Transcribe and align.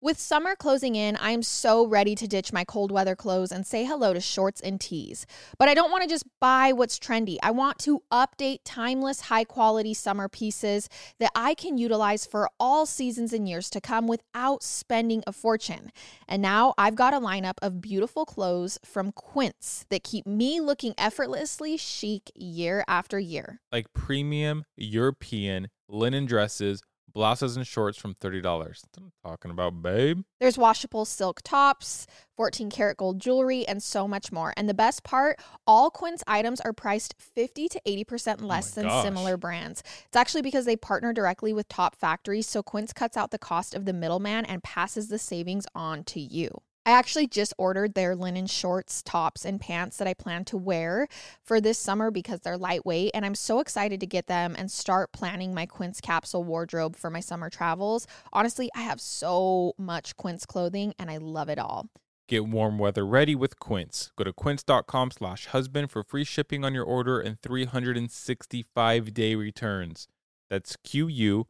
With 0.00 0.20
summer 0.20 0.54
closing 0.54 0.94
in, 0.94 1.16
I 1.16 1.32
am 1.32 1.42
so 1.42 1.84
ready 1.84 2.14
to 2.14 2.28
ditch 2.28 2.52
my 2.52 2.62
cold 2.62 2.92
weather 2.92 3.16
clothes 3.16 3.50
and 3.50 3.66
say 3.66 3.84
hello 3.84 4.14
to 4.14 4.20
shorts 4.20 4.60
and 4.60 4.80
tees. 4.80 5.26
But 5.58 5.68
I 5.68 5.74
don't 5.74 5.90
want 5.90 6.04
to 6.04 6.08
just 6.08 6.24
buy 6.40 6.70
what's 6.70 7.00
trendy. 7.00 7.36
I 7.42 7.50
want 7.50 7.80
to 7.80 8.04
update 8.12 8.58
timeless, 8.64 9.22
high 9.22 9.42
quality 9.42 9.94
summer 9.94 10.28
pieces 10.28 10.88
that 11.18 11.32
I 11.34 11.54
can 11.54 11.78
utilize 11.78 12.24
for 12.24 12.48
all 12.60 12.86
seasons 12.86 13.32
and 13.32 13.48
years 13.48 13.68
to 13.70 13.80
come 13.80 14.06
without 14.06 14.62
spending 14.62 15.24
a 15.26 15.32
fortune. 15.32 15.90
And 16.28 16.40
now 16.40 16.74
I've 16.78 16.94
got 16.94 17.12
a 17.12 17.18
lineup 17.18 17.56
of 17.60 17.80
beautiful 17.80 18.24
clothes 18.24 18.78
from 18.84 19.10
Quince 19.10 19.84
that 19.90 20.04
keep 20.04 20.28
me 20.28 20.60
looking 20.60 20.94
effortlessly 20.96 21.76
chic 21.76 22.30
year 22.36 22.84
after 22.86 23.18
year. 23.18 23.62
Like 23.72 23.92
premium 23.94 24.62
European 24.76 25.70
linen 25.88 26.26
dresses 26.26 26.82
blouses 27.12 27.56
and 27.56 27.66
shorts 27.66 27.98
from 27.98 28.14
$30. 28.14 28.42
That's 28.42 28.82
what 28.96 29.04
I'm 29.04 29.12
talking 29.24 29.50
about, 29.50 29.82
babe. 29.82 30.22
There's 30.40 30.58
washable 30.58 31.04
silk 31.04 31.40
tops, 31.42 32.06
14 32.36 32.70
karat 32.70 32.96
gold 32.96 33.20
jewelry, 33.20 33.66
and 33.66 33.82
so 33.82 34.06
much 34.06 34.30
more. 34.30 34.52
And 34.56 34.68
the 34.68 34.74
best 34.74 35.02
part, 35.02 35.40
all 35.66 35.90
Quince 35.90 36.22
items 36.26 36.60
are 36.60 36.72
priced 36.72 37.14
50 37.18 37.68
to 37.68 37.80
80% 37.86 38.42
less 38.42 38.72
Oh 38.72 38.80
than 38.80 38.88
gosh. 38.88 39.04
similar 39.04 39.36
brands. 39.36 39.82
It's 40.06 40.16
actually 40.16 40.42
because 40.42 40.64
they 40.64 40.76
partner 40.76 41.12
directly 41.12 41.52
with 41.52 41.68
top 41.68 41.96
factories, 41.96 42.48
so 42.48 42.62
Quince 42.62 42.92
cuts 42.92 43.16
out 43.16 43.30
the 43.30 43.38
cost 43.38 43.74
of 43.74 43.84
the 43.84 43.92
middleman 43.92 44.44
and 44.44 44.62
passes 44.62 45.08
the 45.08 45.18
savings 45.18 45.66
on 45.74 46.04
to 46.04 46.20
you. 46.20 46.50
I 46.88 46.92
actually 46.92 47.26
just 47.26 47.52
ordered 47.58 47.92
their 47.92 48.16
linen 48.16 48.46
shorts, 48.46 49.02
tops, 49.02 49.44
and 49.44 49.60
pants 49.60 49.98
that 49.98 50.08
I 50.08 50.14
plan 50.14 50.46
to 50.46 50.56
wear 50.56 51.06
for 51.42 51.60
this 51.60 51.76
summer 51.76 52.10
because 52.10 52.40
they're 52.40 52.56
lightweight. 52.56 53.10
And 53.12 53.26
I'm 53.26 53.34
so 53.34 53.60
excited 53.60 54.00
to 54.00 54.06
get 54.06 54.26
them 54.26 54.56
and 54.56 54.70
start 54.70 55.12
planning 55.12 55.52
my 55.52 55.66
Quince 55.66 56.00
capsule 56.00 56.44
wardrobe 56.44 56.96
for 56.96 57.10
my 57.10 57.20
summer 57.20 57.50
travels. 57.50 58.06
Honestly, 58.32 58.70
I 58.74 58.80
have 58.80 59.02
so 59.02 59.74
much 59.76 60.16
Quince 60.16 60.46
clothing 60.46 60.94
and 60.98 61.10
I 61.10 61.18
love 61.18 61.50
it 61.50 61.58
all. 61.58 61.90
Get 62.26 62.46
warm 62.46 62.78
weather 62.78 63.04
ready 63.04 63.34
with 63.34 63.58
Quince. 63.58 64.10
Go 64.16 64.24
to 64.24 64.32
quince.com 64.32 65.10
slash 65.10 65.44
husband 65.44 65.90
for 65.90 66.02
free 66.02 66.24
shipping 66.24 66.64
on 66.64 66.72
your 66.72 66.84
order 66.84 67.20
and 67.20 67.38
365 67.42 69.12
day 69.12 69.34
returns. 69.34 70.08
That's 70.48 70.74
Q-U-I-N-C-E 70.84 71.48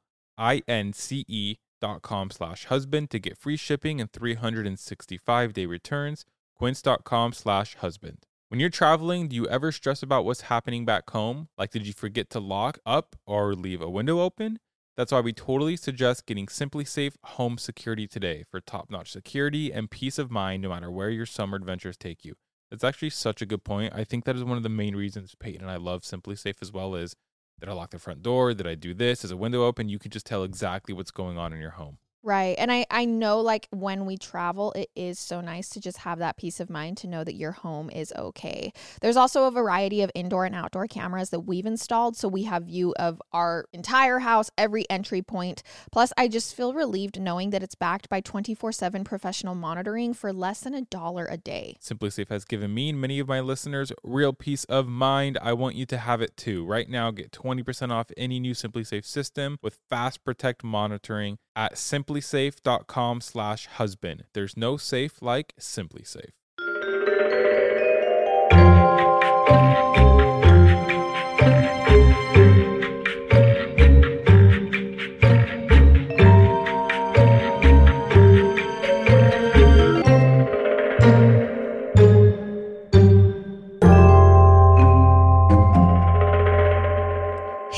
dot 1.55 1.68
com 2.03 2.31
slash 2.31 2.67
husband 2.67 3.11
to 3.11 3.19
get 3.19 3.39
free 3.39 3.57
shipping 3.57 4.01
and 4.01 4.13
365 4.13 5.53
day 5.53 5.67
returns. 5.67 6.25
Quince.com 6.57 7.33
slash 7.33 7.77
husband. 7.77 8.27
When 8.49 8.61
you're 8.61 8.71
traveling, 8.71 9.29
do 9.29 9.37
you 9.37 9.47
ever 9.47 9.71
stress 9.71 10.03
about 10.03 10.25
what's 10.25 10.43
happening 10.43 10.85
back 10.85 11.11
home? 11.11 11.49
Like, 11.59 11.71
did 11.71 11.87
you 11.87 11.93
forget 11.93 12.31
to 12.31 12.41
lock 12.41 12.79
up 12.87 13.15
or 13.27 13.55
leave 13.55 13.83
a 13.83 13.91
window 13.91 14.21
open? 14.21 14.59
That's 14.97 15.13
why 15.13 15.21
we 15.21 15.33
totally 15.33 15.77
suggest 15.77 16.27
getting 16.27 16.47
SimpliSafe 16.47 17.13
Home 17.23 17.59
Security 17.59 18.09
today 18.09 18.45
for 18.51 18.61
top 18.61 18.91
notch 18.91 19.13
security 19.13 19.71
and 19.71 19.91
peace 19.91 20.19
of 20.19 20.31
mind 20.31 20.63
no 20.63 20.71
matter 20.71 20.91
where 20.91 21.11
your 21.11 21.27
summer 21.27 21.57
adventures 21.57 21.97
take 21.97 22.25
you. 22.25 22.35
That's 22.71 22.83
actually 22.83 23.11
such 23.11 23.41
a 23.41 23.47
good 23.47 23.63
point. 23.63 23.93
I 23.95 24.03
think 24.03 24.25
that 24.25 24.35
is 24.35 24.43
one 24.43 24.57
of 24.57 24.63
the 24.63 24.69
main 24.69 24.97
reasons 24.97 25.37
Payton 25.39 25.63
and 25.63 25.71
I 25.71 25.77
love 25.77 26.03
SimpliSafe 26.03 26.61
as 26.61 26.73
well 26.73 26.95
is 26.95 27.15
did 27.61 27.69
I 27.69 27.73
lock 27.73 27.91
the 27.91 27.99
front 27.99 28.23
door? 28.23 28.55
Did 28.55 28.67
I 28.67 28.75
do 28.75 28.95
this? 28.95 29.25
Is 29.25 29.31
a 29.31 29.37
window 29.37 29.65
open? 29.65 29.89
You 29.89 29.99
can 29.99 30.11
just 30.11 30.27
tell 30.27 30.45
exactly 30.45 30.95
what's 30.95 31.11
going 31.11 31.39
on 31.39 31.53
in 31.53 31.61
your 31.61 31.73
home. 31.73 31.99
Right. 32.23 32.57
And 32.59 32.73
I, 32.73 32.85
I 32.91 33.05
know 33.05 33.41
like 33.41 33.69
when 33.71 34.05
we 34.05 34.17
travel, 34.17 34.73
it 34.73 34.91
is 34.97 35.19
so 35.19 35.41
nice 35.41 35.69
to 35.71 35.81
just 35.81 35.99
have 35.99 36.19
that 36.19 36.37
peace 36.37 36.59
of 36.59 36.69
mind 36.69 36.97
to 36.99 37.07
know 37.07 37.23
that 37.23 37.35
your 37.35 37.53
home 37.53 37.91
is 37.91 38.13
okay. 38.17 38.73
There's 39.01 39.17
also 39.17 39.45
a 39.45 39.51
variety 39.53 40.03
of 40.03 40.11
indoor 40.15 40.45
and 40.45 40.55
outdoor 40.55 40.89
cameras 40.89 41.31
that 41.31 41.41
we've 41.41 41.65
installed. 41.65 42.17
So 42.17 42.27
we 42.27 42.43
have 42.45 42.65
view 42.65 42.93
of 42.99 43.23
our 43.33 43.67
entire 43.73 44.19
house, 44.19 44.51
every 44.59 44.85
entry 44.91 45.23
point. 45.23 45.63
Plus, 45.93 46.13
I 46.17 46.27
just 46.27 46.57
feel 46.57 46.75
relieved 46.75 47.21
knowing 47.21 47.51
that 47.51 47.63
it's 47.63 47.77
backed 47.77 48.09
by 48.09 48.21
24 48.21 48.73
7 48.73 49.05
professional 49.05 49.55
monitoring 49.55 50.13
for 50.13 50.33
less 50.33 50.61
than 50.61 50.75
a 50.75 50.83
dollar 50.83 51.27
a 51.31 51.37
day. 51.37 51.77
SimpliSafe 51.81 52.29
has 52.29 52.45
given 52.45 52.75
me 52.75 52.89
and 52.89 53.01
many 53.01 53.21
of 53.21 53.29
my 53.29 53.41
listeners 53.41 53.93
real 54.03 54.33
peace 54.33 54.65
of 54.65 54.89
mind. 54.89 55.39
I 55.41 55.53
want 55.53 55.77
you 55.77 55.87
to 55.87 55.99
have 55.99 56.21
it 56.21 56.37
too. 56.37 56.67
Right 56.67 56.89
now, 56.89 57.13
get 57.13 57.31
20% 57.31 57.93
off 57.93 58.11
any 58.17 58.41
new 58.41 58.55
SimpliSafe 58.55 59.05
system 59.05 59.59
with 59.63 59.79
Fast 59.89 60.25
Protect 60.25 60.65
monitoring 60.65 61.39
at 61.55 61.77
simplisafe.com 62.09 63.21
slash 63.21 63.67
husband. 63.67 64.25
There's 64.33 64.57
no 64.57 64.77
safe 64.77 65.21
like 65.23 65.55
SimpliSafe. 65.61 66.38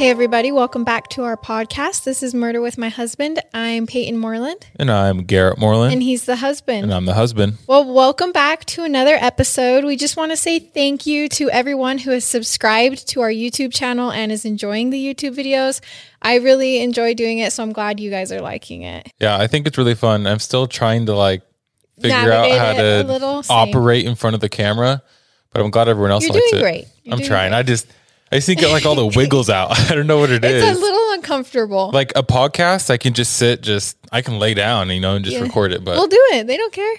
Hey, 0.01 0.09
everybody, 0.09 0.51
welcome 0.51 0.83
back 0.83 1.09
to 1.09 1.25
our 1.25 1.37
podcast. 1.37 2.05
This 2.05 2.23
is 2.23 2.33
Murder 2.33 2.63
with 2.63 2.79
My 2.79 2.89
Husband. 2.89 3.39
I'm 3.53 3.87
Payton 3.87 4.17
Moreland, 4.17 4.67
And 4.77 4.91
I'm 4.91 5.25
Garrett 5.25 5.59
Moreland. 5.59 5.93
and 5.93 6.03
he's 6.03 6.25
the 6.25 6.37
husband. 6.37 6.85
and 6.85 6.95
I'm 6.95 7.05
the 7.05 7.13
husband. 7.13 7.59
well, 7.67 7.85
welcome 7.85 8.33
back 8.33 8.65
to 8.65 8.85
another 8.85 9.15
episode. 9.21 9.85
We 9.85 9.97
just 9.99 10.17
want 10.17 10.33
to 10.33 10.39
say 10.39 10.59
thank 10.59 11.05
you 11.05 11.29
to 11.29 11.51
everyone 11.51 11.99
who 11.99 12.13
has 12.13 12.25
subscribed 12.25 13.09
to 13.09 13.21
our 13.21 13.29
YouTube 13.29 13.75
channel 13.75 14.11
and 14.11 14.33
is 14.33 14.47
enjoying 14.47 14.89
the 14.89 14.97
YouTube 14.97 15.37
videos. 15.37 15.83
I 16.23 16.37
really 16.37 16.81
enjoy 16.81 17.13
doing 17.13 17.37
it, 17.41 17.53
so 17.53 17.63
I'm 17.63 17.75
glad 17.75 18.01
you 18.01 18.09
guys 18.09 18.33
are 18.33 18.41
liking 18.41 18.81
it. 18.81 19.13
Yeah, 19.21 19.37
I 19.37 19.49
think 19.49 19.67
it's 19.67 19.77
really 19.77 19.95
fun. 19.95 20.27
I'm 20.27 20.39
still 20.39 20.67
trying 20.67 21.05
to 21.07 21.15
like 21.15 21.43
figure 22.01 22.33
out 22.33 22.51
how 22.51 22.73
to 22.73 23.03
a 23.03 23.05
little, 23.05 23.43
same. 23.43 23.55
operate 23.55 24.07
in 24.07 24.15
front 24.15 24.33
of 24.33 24.41
the 24.41 24.49
camera, 24.49 25.03
but 25.53 25.61
I'm 25.61 25.71
glad 25.71 25.89
everyone 25.89 26.11
else 26.11 26.25
You're 26.25 26.33
likes 26.33 26.51
doing 26.53 26.61
it. 26.63 26.65
great. 26.65 26.89
You're 27.03 27.13
I'm 27.13 27.19
doing 27.19 27.29
trying. 27.29 27.51
great. 27.51 27.59
I 27.59 27.63
just 27.65 27.87
I 28.33 28.37
just 28.37 28.47
think 28.47 28.61
get 28.61 28.71
like 28.71 28.87
all 28.87 28.95
the 28.95 29.07
wiggles 29.07 29.51
out. 29.51 29.77
I 29.91 29.95
don't 29.95 30.07
know 30.07 30.19
what 30.19 30.31
it 30.31 30.45
is. 30.45 30.63
It's 30.65 30.79
a 30.79 30.81
little 30.81 31.13
uncomfortable. 31.15 31.91
like 31.93 32.13
a 32.17 32.23
podcast, 32.23 32.89
I 32.91 32.97
can 32.97 33.13
just 33.13 33.35
sit, 33.37 33.61
just 33.61 33.97
I 34.13 34.23
can 34.23 34.39
lay 34.39 34.55
down, 34.55 34.91
you 34.91 35.01
know, 35.01 35.17
and 35.17 35.25
just 35.25 35.37
Yeah. 35.37 35.43
record 35.43 35.73
it. 35.73 35.85
But 35.85 35.97
we'll 35.97 36.07
do 36.09 36.23
it. 36.33 36.47
They 36.47 36.57
don't 36.57 36.73
care. 36.73 36.95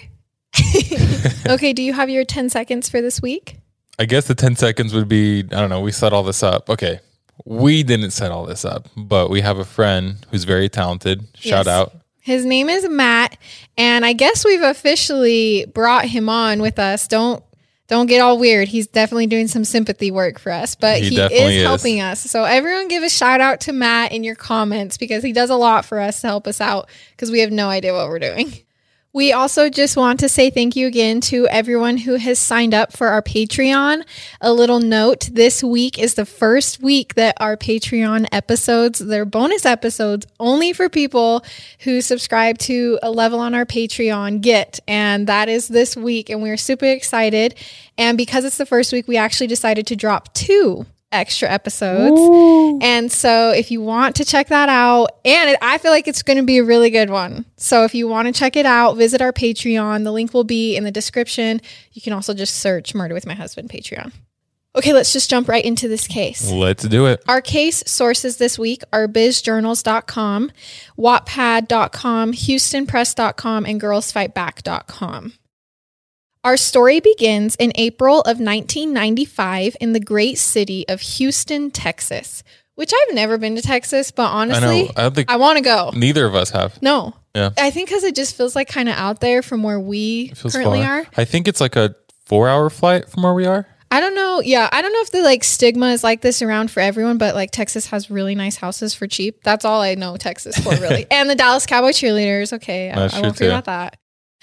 okay, 1.48 1.74
do 1.74 1.82
you 1.82 1.94
have 1.94 2.10
your 2.10 2.26
10 2.26 2.50
seconds 2.50 2.90
for 2.90 3.02
this 3.02 3.22
week? 3.22 3.58
I 4.00 4.06
guess 4.06 4.28
the 4.28 4.36
10 4.36 4.56
seconds 4.56 4.94
would 4.94 5.08
be 5.08 5.40
I 5.40 5.60
don't 5.60 5.70
know, 5.70 5.82
we 5.82 5.92
set 5.92 6.12
all 6.14 6.24
this 6.24 6.44
up. 6.44 6.70
Okay. 6.70 7.00
We 7.46 7.82
didn't 7.84 8.12
set 8.12 8.32
all 8.32 8.46
this 8.46 8.66
up, 8.66 8.88
but 8.96 9.30
we 9.30 9.42
have 9.42 9.58
a 9.58 9.66
friend 9.66 10.18
who's 10.30 10.44
very 10.44 10.70
talented. 10.70 11.22
Shout 11.36 11.66
Yes. 11.66 11.68
out. 11.68 11.94
His 12.20 12.46
name 12.46 12.70
is 12.70 12.88
Matt, 12.88 13.36
and 13.80 14.06
I 14.06 14.14
guess 14.14 14.46
we've 14.46 14.62
officially 14.62 15.66
brought 15.74 16.06
him 16.06 16.30
on 16.30 16.62
with 16.62 16.78
us. 16.78 17.08
Don't 17.08 17.44
don't 17.92 18.08
get 18.08 18.22
all 18.22 18.38
weird. 18.40 18.70
He's 18.70 18.88
definitely 18.88 19.28
doing 19.28 19.50
some 19.50 19.66
sympathy 19.66 20.12
work 20.12 20.40
for 20.40 20.50
us, 20.50 20.76
but 20.76 21.02
He 21.02 21.10
he, 21.10 21.20
is 21.20 21.32
is. 21.58 21.64
helping 21.64 22.00
us. 22.00 22.22
So 22.22 22.46
everyone 22.46 22.88
give 22.88 23.04
a 23.04 23.10
shout 23.10 23.42
out 23.42 23.60
to 23.62 23.74
Matt 23.74 24.14
in 24.14 24.24
your 24.24 24.36
comments 24.36 24.96
because 24.96 25.22
he 25.24 25.34
does 25.34 25.50
a 25.50 25.58
lot 25.58 25.84
for 25.84 26.00
us 26.00 26.22
to 26.22 26.28
help 26.28 26.48
us 26.48 26.62
out 26.62 26.88
because 27.12 27.30
we 27.30 27.42
have 27.42 27.52
no 27.52 27.68
idea 27.68 27.94
what 27.94 28.08
we're 28.08 28.20
doing. 28.20 28.54
We 29.14 29.34
also 29.34 29.70
just 29.70 29.98
want 29.98 30.22
to 30.22 30.30
say 30.30 30.50
thank 30.50 30.78
you 30.78 30.88
again 30.88 31.20
to 31.22 31.46
everyone 31.48 31.98
who 31.98 32.16
has 32.16 32.40
signed 32.40 32.74
up 32.74 32.94
for 32.96 33.08
our 33.08 33.22
Patreon. 33.22 34.06
A 34.40 34.54
little 34.54 34.80
note 34.80 35.28
this 35.34 35.62
week 35.62 36.00
is 36.00 36.14
the 36.14 36.26
first 36.26 36.82
week 36.82 37.16
that 37.16 37.36
our 37.38 37.58
Patreon 37.58 38.28
episodes, 38.32 39.00
they're 39.00 39.26
bonus 39.26 39.66
episodes 39.66 40.28
only 40.40 40.72
for 40.72 40.88
people 40.88 41.44
who 41.80 42.00
subscribe 42.00 42.58
to 42.60 43.00
a 43.04 43.12
level 43.12 43.42
on 43.42 43.54
our 43.54 43.66
Patreon 43.66 44.40
get. 44.40 44.80
And 44.88 45.28
that 45.28 45.50
is 45.50 45.68
this 45.68 45.98
week. 45.98 46.30
And 46.30 46.42
we're 46.42 46.56
super 46.56 46.86
excited. 46.86 47.56
And 47.98 48.18
because 48.18 48.46
it's 48.46 48.58
the 48.58 48.66
first 48.66 48.94
week, 48.94 49.10
we 49.10 49.18
actually 49.18 49.48
decided 49.48 49.88
to 49.88 49.98
drop 49.98 50.34
two 50.34 50.86
extra 51.12 51.50
episodes. 51.50 52.20
And 52.84 53.12
so 53.12 53.52
if 53.52 53.72
you 53.72 53.82
want 53.82 54.16
to 54.18 54.26
check 54.26 54.48
that 54.48 54.70
out, 54.70 55.10
and 55.26 55.52
it, 55.52 55.58
I 55.62 55.78
feel 55.78 55.92
like 55.92 56.08
it's 56.08 56.24
going 56.24 56.38
to 56.38 56.44
be 56.44 56.58
a 56.58 56.64
really 56.64 56.90
good 56.90 57.10
one. 57.10 57.46
So 57.58 57.84
if 57.84 57.94
you 57.94 58.08
want 58.08 58.28
to 58.28 58.38
check 58.38 58.56
it 58.56 58.66
out, 58.66 58.98
visit 58.98 59.22
our 59.22 59.34
Patreon. 59.34 60.04
The 60.04 60.12
link 60.12 60.34
will 60.34 60.44
be 60.44 60.76
in 60.76 60.84
the 60.84 60.92
description. 60.92 61.62
You 61.94 62.02
can 62.02 62.14
also 62.14 62.34
just 62.34 62.56
search 62.56 62.96
Murder 62.96 63.14
with 63.14 63.26
My 63.26 63.36
Husband 63.36 63.70
Patreon. 63.70 64.12
Okay, 64.74 64.94
let's 64.94 65.12
just 65.12 65.30
jump 65.30 65.50
right 65.50 65.66
into 65.66 65.90
this 65.90 66.08
case. 66.08 66.50
Let's 66.50 66.84
do 66.86 67.06
it. 67.06 67.22
Our 67.28 67.42
case 67.42 67.84
sources 67.86 68.38
this 68.38 68.58
week 68.58 68.84
are 68.94 69.06
bizjournals.com, 69.06 70.52
wattpad.com, 70.98 72.34
houstonpress.com, 72.34 73.66
and 73.66 73.82
girlsfightback.com. 73.82 75.34
Our 76.44 76.58
story 76.58 77.00
begins 77.00 77.56
in 77.58 77.72
April 77.76 78.22
of 78.22 78.40
1995 78.40 79.78
in 79.80 79.94
the 79.94 80.00
great 80.00 80.40
city 80.40 80.88
of 80.88 81.00
Houston, 81.02 81.70
Texas, 81.70 82.44
which 82.74 82.92
I've 82.92 83.14
never 83.14 83.38
been 83.38 83.56
to 83.58 83.62
Texas, 83.62 84.10
but 84.10 84.24
I 84.24 84.42
honestly, 84.42 84.84
know. 84.86 84.92
I 84.96 85.26
I 85.28 85.36
want 85.36 85.58
to 85.58 85.64
go. 85.64 85.92
neither 85.94 86.26
of 86.26 86.34
us 86.34 86.50
have. 86.50 86.82
No. 86.82 87.14
Yeah. 87.36 87.52
I 87.60 87.70
think 87.70 87.90
because 87.90 88.04
it 88.04 88.16
just 88.16 88.36
feels 88.36 88.56
like 88.56 88.68
kind 88.68 88.90
of 88.90 88.96
out 88.96 89.20
there 89.20 89.44
from 89.44 89.62
where 89.62 89.80
we 89.80 90.30
currently 90.30 90.82
far. 90.82 91.02
are. 91.02 91.06
I 91.16 91.26
think 91.26 91.48
it's 91.48 91.62
like 91.62 91.76
a 91.76 91.96
four 92.26 92.50
hour 92.50 92.72
flight 92.72 93.08
from 93.08 93.22
where 93.22 93.36
we 93.36 93.46
are. 93.46 93.68
I 93.92 94.00
don't 94.00 94.16
know. 94.16 94.42
Yeah, 94.42 94.68
I 94.72 94.82
don't 94.82 94.94
know 94.94 95.02
if 95.02 95.12
the 95.12 95.22
like 95.22 95.44
stigma 95.44 95.88
is 95.88 96.04
like 96.04 96.22
this 96.22 96.42
around 96.42 96.72
for 96.72 96.80
everyone, 96.80 97.20
but 97.20 97.36
like 97.36 97.52
Texas 97.52 97.86
has 97.88 98.10
really 98.10 98.34
nice 98.34 98.56
houses 98.56 98.96
for 98.96 99.06
cheap. 99.06 99.44
That's 99.44 99.64
all 99.64 99.82
I 99.82 99.94
know 99.94 100.18
Texas 100.18 100.58
for 100.58 100.72
really. 100.78 101.06
and 101.12 101.30
the 101.30 101.36
Dallas 101.36 101.68
Cowboy 101.68 101.90
cheerleaders. 101.90 102.52
Okay, 102.54 102.90
I, 102.90 103.06
I 103.06 103.22
won't 103.22 103.36
forget 103.36 103.50
about 103.50 103.66
that. 103.66 104.01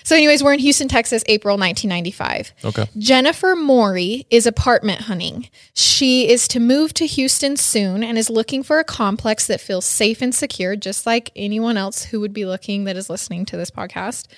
So, 0.09 0.17
anyways, 0.17 0.43
we're 0.43 0.55
in 0.55 0.59
Houston, 0.61 0.89
Texas, 0.89 1.23
April 1.27 1.59
1995. 1.59 2.55
Okay. 2.65 2.87
Jennifer 2.97 3.55
Maury 3.55 4.27
is 4.31 4.47
apartment 4.47 5.03
hunting. 5.03 5.51
She 5.75 6.31
is 6.31 6.49
to 6.49 6.61
move 6.61 6.95
to 6.95 7.05
Houston 7.05 7.59
soon 7.59 8.03
and 8.03 8.17
is 8.17 8.31
looking 8.31 8.63
for 8.63 8.79
a 8.79 8.85
complex 8.85 9.47
that 9.49 9.61
feels 9.61 9.85
safe 9.85 10.23
and 10.23 10.35
secure, 10.35 10.77
just 10.77 11.05
like 11.05 11.31
anyone 11.37 11.77
else 11.77 12.05
who 12.05 12.21
would 12.21 12.33
be 12.33 12.47
looking 12.47 12.85
that 12.85 12.97
is 12.97 13.11
listening 13.11 13.45
to 13.45 13.59
this 13.59 13.71
podcast. 13.71 14.29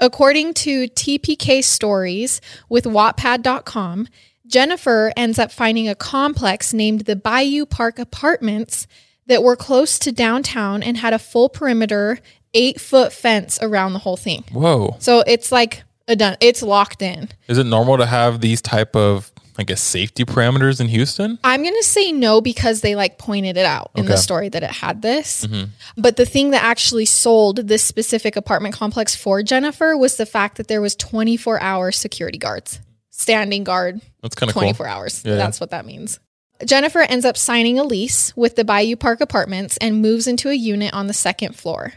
According 0.00 0.54
to 0.54 0.88
TPK 0.88 1.62
Stories 1.62 2.40
with 2.70 2.84
Wattpad.com, 2.86 4.08
Jennifer 4.46 5.12
ends 5.14 5.38
up 5.38 5.52
finding 5.52 5.90
a 5.90 5.94
complex 5.94 6.72
named 6.72 7.02
the 7.02 7.16
Bayou 7.16 7.66
Park 7.66 7.98
Apartments 7.98 8.86
that 9.26 9.42
were 9.42 9.56
close 9.56 9.98
to 9.98 10.10
downtown 10.10 10.82
and 10.82 10.96
had 10.96 11.12
a 11.12 11.18
full 11.18 11.50
perimeter, 11.50 12.18
eight 12.54 12.80
foot 12.80 13.12
fence 13.12 13.58
around 13.62 13.92
the 13.92 13.98
whole 13.98 14.16
thing. 14.16 14.44
Whoa. 14.52 14.96
So 14.98 15.22
it's 15.26 15.52
like 15.52 15.82
a 16.06 16.16
done. 16.16 16.36
It's 16.40 16.62
locked 16.62 17.02
in. 17.02 17.28
Is 17.48 17.58
it 17.58 17.64
normal 17.64 17.98
to 17.98 18.06
have 18.06 18.40
these 18.40 18.62
type 18.62 18.96
of, 18.96 19.30
I 19.58 19.64
guess, 19.64 19.82
safety 19.82 20.24
parameters 20.24 20.80
in 20.80 20.88
Houston? 20.88 21.38
I'm 21.44 21.62
gonna 21.62 21.82
say 21.82 22.12
no 22.12 22.40
because 22.40 22.80
they 22.80 22.94
like 22.94 23.18
pointed 23.18 23.56
it 23.56 23.66
out 23.66 23.90
in 23.94 24.06
the 24.06 24.16
story 24.16 24.48
that 24.48 24.62
it 24.62 24.70
had 24.70 25.02
this. 25.02 25.44
Mm-hmm. 25.44 25.70
But 26.00 26.16
the 26.16 26.24
thing 26.24 26.50
that 26.52 26.62
actually 26.62 27.04
sold 27.04 27.58
this 27.68 27.82
specific 27.82 28.36
apartment 28.36 28.74
complex 28.74 29.14
for 29.14 29.42
Jennifer 29.42 29.96
was 29.96 30.16
the 30.16 30.26
fact 30.26 30.56
that 30.56 30.68
there 30.68 30.80
was 30.80 30.94
24 30.96 31.60
hour 31.60 31.92
security 31.92 32.38
guards, 32.38 32.80
standing 33.10 33.64
guard, 33.64 34.00
That's 34.22 34.34
kind 34.34 34.48
of 34.48 34.54
cool. 34.54 34.62
24 34.62 34.86
hours. 34.86 35.22
Yeah. 35.24 35.34
That's 35.36 35.60
what 35.60 35.70
that 35.70 35.84
means. 35.84 36.20
Jennifer 36.64 37.00
ends 37.00 37.24
up 37.24 37.36
signing 37.36 37.78
a 37.78 37.84
lease 37.84 38.36
with 38.36 38.56
the 38.56 38.64
Bayou 38.64 38.96
Park 38.96 39.20
Apartments 39.20 39.76
and 39.76 40.02
moves 40.02 40.26
into 40.26 40.48
a 40.48 40.54
unit 40.54 40.92
on 40.92 41.06
the 41.06 41.12
second 41.14 41.54
floor. 41.54 41.92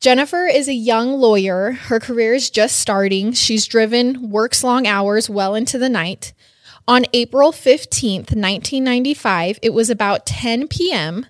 Jennifer 0.00 0.46
is 0.46 0.68
a 0.68 0.74
young 0.74 1.12
lawyer. 1.14 1.72
Her 1.72 1.98
career 1.98 2.34
is 2.34 2.50
just 2.50 2.78
starting. 2.78 3.32
She's 3.32 3.66
driven, 3.66 4.30
works 4.30 4.62
long 4.62 4.86
hours 4.86 5.28
well 5.30 5.54
into 5.54 5.78
the 5.78 5.88
night. 5.88 6.32
On 6.88 7.04
April 7.12 7.50
15th, 7.50 8.30
1995, 8.36 9.58
it 9.62 9.70
was 9.74 9.90
about 9.90 10.26
10 10.26 10.68
p.m., 10.68 11.26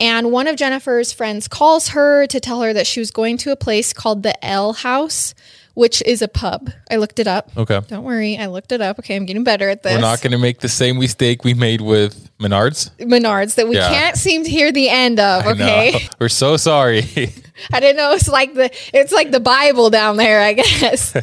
and 0.00 0.32
one 0.32 0.46
of 0.48 0.56
Jennifer's 0.56 1.12
friends 1.12 1.46
calls 1.46 1.88
her 1.88 2.26
to 2.28 2.40
tell 2.40 2.62
her 2.62 2.72
that 2.72 2.86
she 2.86 3.00
was 3.00 3.10
going 3.10 3.36
to 3.38 3.52
a 3.52 3.56
place 3.56 3.92
called 3.92 4.22
the 4.22 4.34
Ale 4.42 4.72
House, 4.72 5.34
which 5.74 6.02
is 6.02 6.20
a 6.22 6.26
pub. 6.26 6.70
I 6.90 6.96
looked 6.96 7.18
it 7.18 7.26
up. 7.28 7.50
Okay. 7.56 7.80
Don't 7.88 8.02
worry, 8.02 8.36
I 8.38 8.46
looked 8.46 8.72
it 8.72 8.80
up. 8.80 8.98
Okay, 9.00 9.14
I'm 9.14 9.26
getting 9.26 9.44
better 9.44 9.68
at 9.68 9.82
this. 9.82 9.94
We're 9.94 10.00
not 10.00 10.20
going 10.22 10.32
to 10.32 10.38
make 10.38 10.60
the 10.60 10.68
same 10.68 10.98
mistake 10.98 11.44
we 11.44 11.52
made 11.54 11.80
with 11.80 12.30
Menards. 12.38 12.90
Menards 12.98 13.56
that 13.56 13.68
we 13.68 13.76
Yeah. 13.76 13.88
can't 13.88 14.16
seem 14.16 14.42
to 14.44 14.50
hear 14.50 14.72
the 14.72 14.88
end 14.88 15.20
of. 15.20 15.46
Okay. 15.46 16.08
We're 16.18 16.28
so 16.28 16.56
sorry. 16.56 17.02
I 17.72 17.80
didn't 17.80 17.96
know 17.96 18.12
it's 18.12 18.28
like 18.28 18.54
the 18.54 18.70
it's 18.92 19.12
like 19.12 19.30
the 19.30 19.40
Bible 19.40 19.90
down 19.90 20.16
there. 20.16 20.40
I 20.42 20.52
guess. 20.54 21.14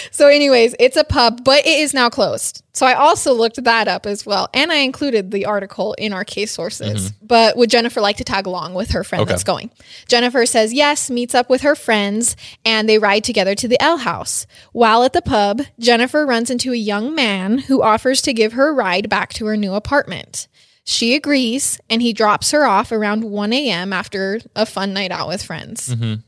so, 0.10 0.28
anyways, 0.28 0.74
it's 0.78 0.96
a 0.96 1.04
pub, 1.04 1.44
but 1.44 1.66
it 1.66 1.78
is 1.78 1.94
now 1.94 2.10
closed. 2.10 2.62
So 2.72 2.86
I 2.86 2.94
also 2.94 3.32
looked 3.32 3.64
that 3.64 3.88
up 3.88 4.06
as 4.06 4.24
well, 4.24 4.48
and 4.54 4.70
I 4.70 4.76
included 4.76 5.32
the 5.32 5.46
article 5.46 5.94
in 5.94 6.12
our 6.12 6.24
case 6.24 6.52
sources. 6.52 7.10
Mm-hmm. 7.10 7.26
But 7.26 7.56
would 7.56 7.70
Jennifer 7.70 8.00
like 8.00 8.18
to 8.18 8.24
tag 8.24 8.46
along 8.46 8.74
with 8.74 8.90
her 8.92 9.02
friend 9.02 9.22
Okay. 9.22 9.30
that's 9.30 9.42
going? 9.42 9.70
Jennifer 10.06 10.46
says 10.46 10.72
yes, 10.72 11.10
meets 11.10 11.34
up 11.34 11.50
with 11.50 11.62
her 11.62 11.74
friends, 11.74 12.36
and 12.64 12.88
they 12.88 12.98
ride 12.98 13.24
together 13.24 13.56
to 13.56 13.66
the 13.66 13.78
Ale 13.82 13.96
House. 13.96 14.46
While 14.72 15.02
at 15.02 15.12
the 15.12 15.22
pub, 15.22 15.62
Jennifer 15.80 16.24
runs 16.24 16.50
into 16.50 16.72
a 16.72 16.76
young 16.76 17.16
man 17.16 17.58
who 17.58 17.82
offers 17.82 18.22
to 18.22 18.32
give 18.32 18.52
her 18.52 18.68
a 18.68 18.72
ride 18.74 19.08
back 19.08 19.32
to 19.34 19.46
her 19.46 19.56
new 19.56 19.74
apartment. 19.74 20.46
She 20.90 21.14
agrees, 21.14 21.78
and 21.90 22.00
he 22.00 22.14
drops 22.14 22.50
her 22.52 22.64
off 22.64 22.92
around 22.92 23.22
1 23.22 23.52
a.m. 23.52 23.92
after 23.92 24.40
a 24.56 24.64
fun 24.64 24.94
night 24.94 25.10
out 25.10 25.28
with 25.28 25.42
friends. 25.42 25.90
Mm-hmm. 25.90 26.22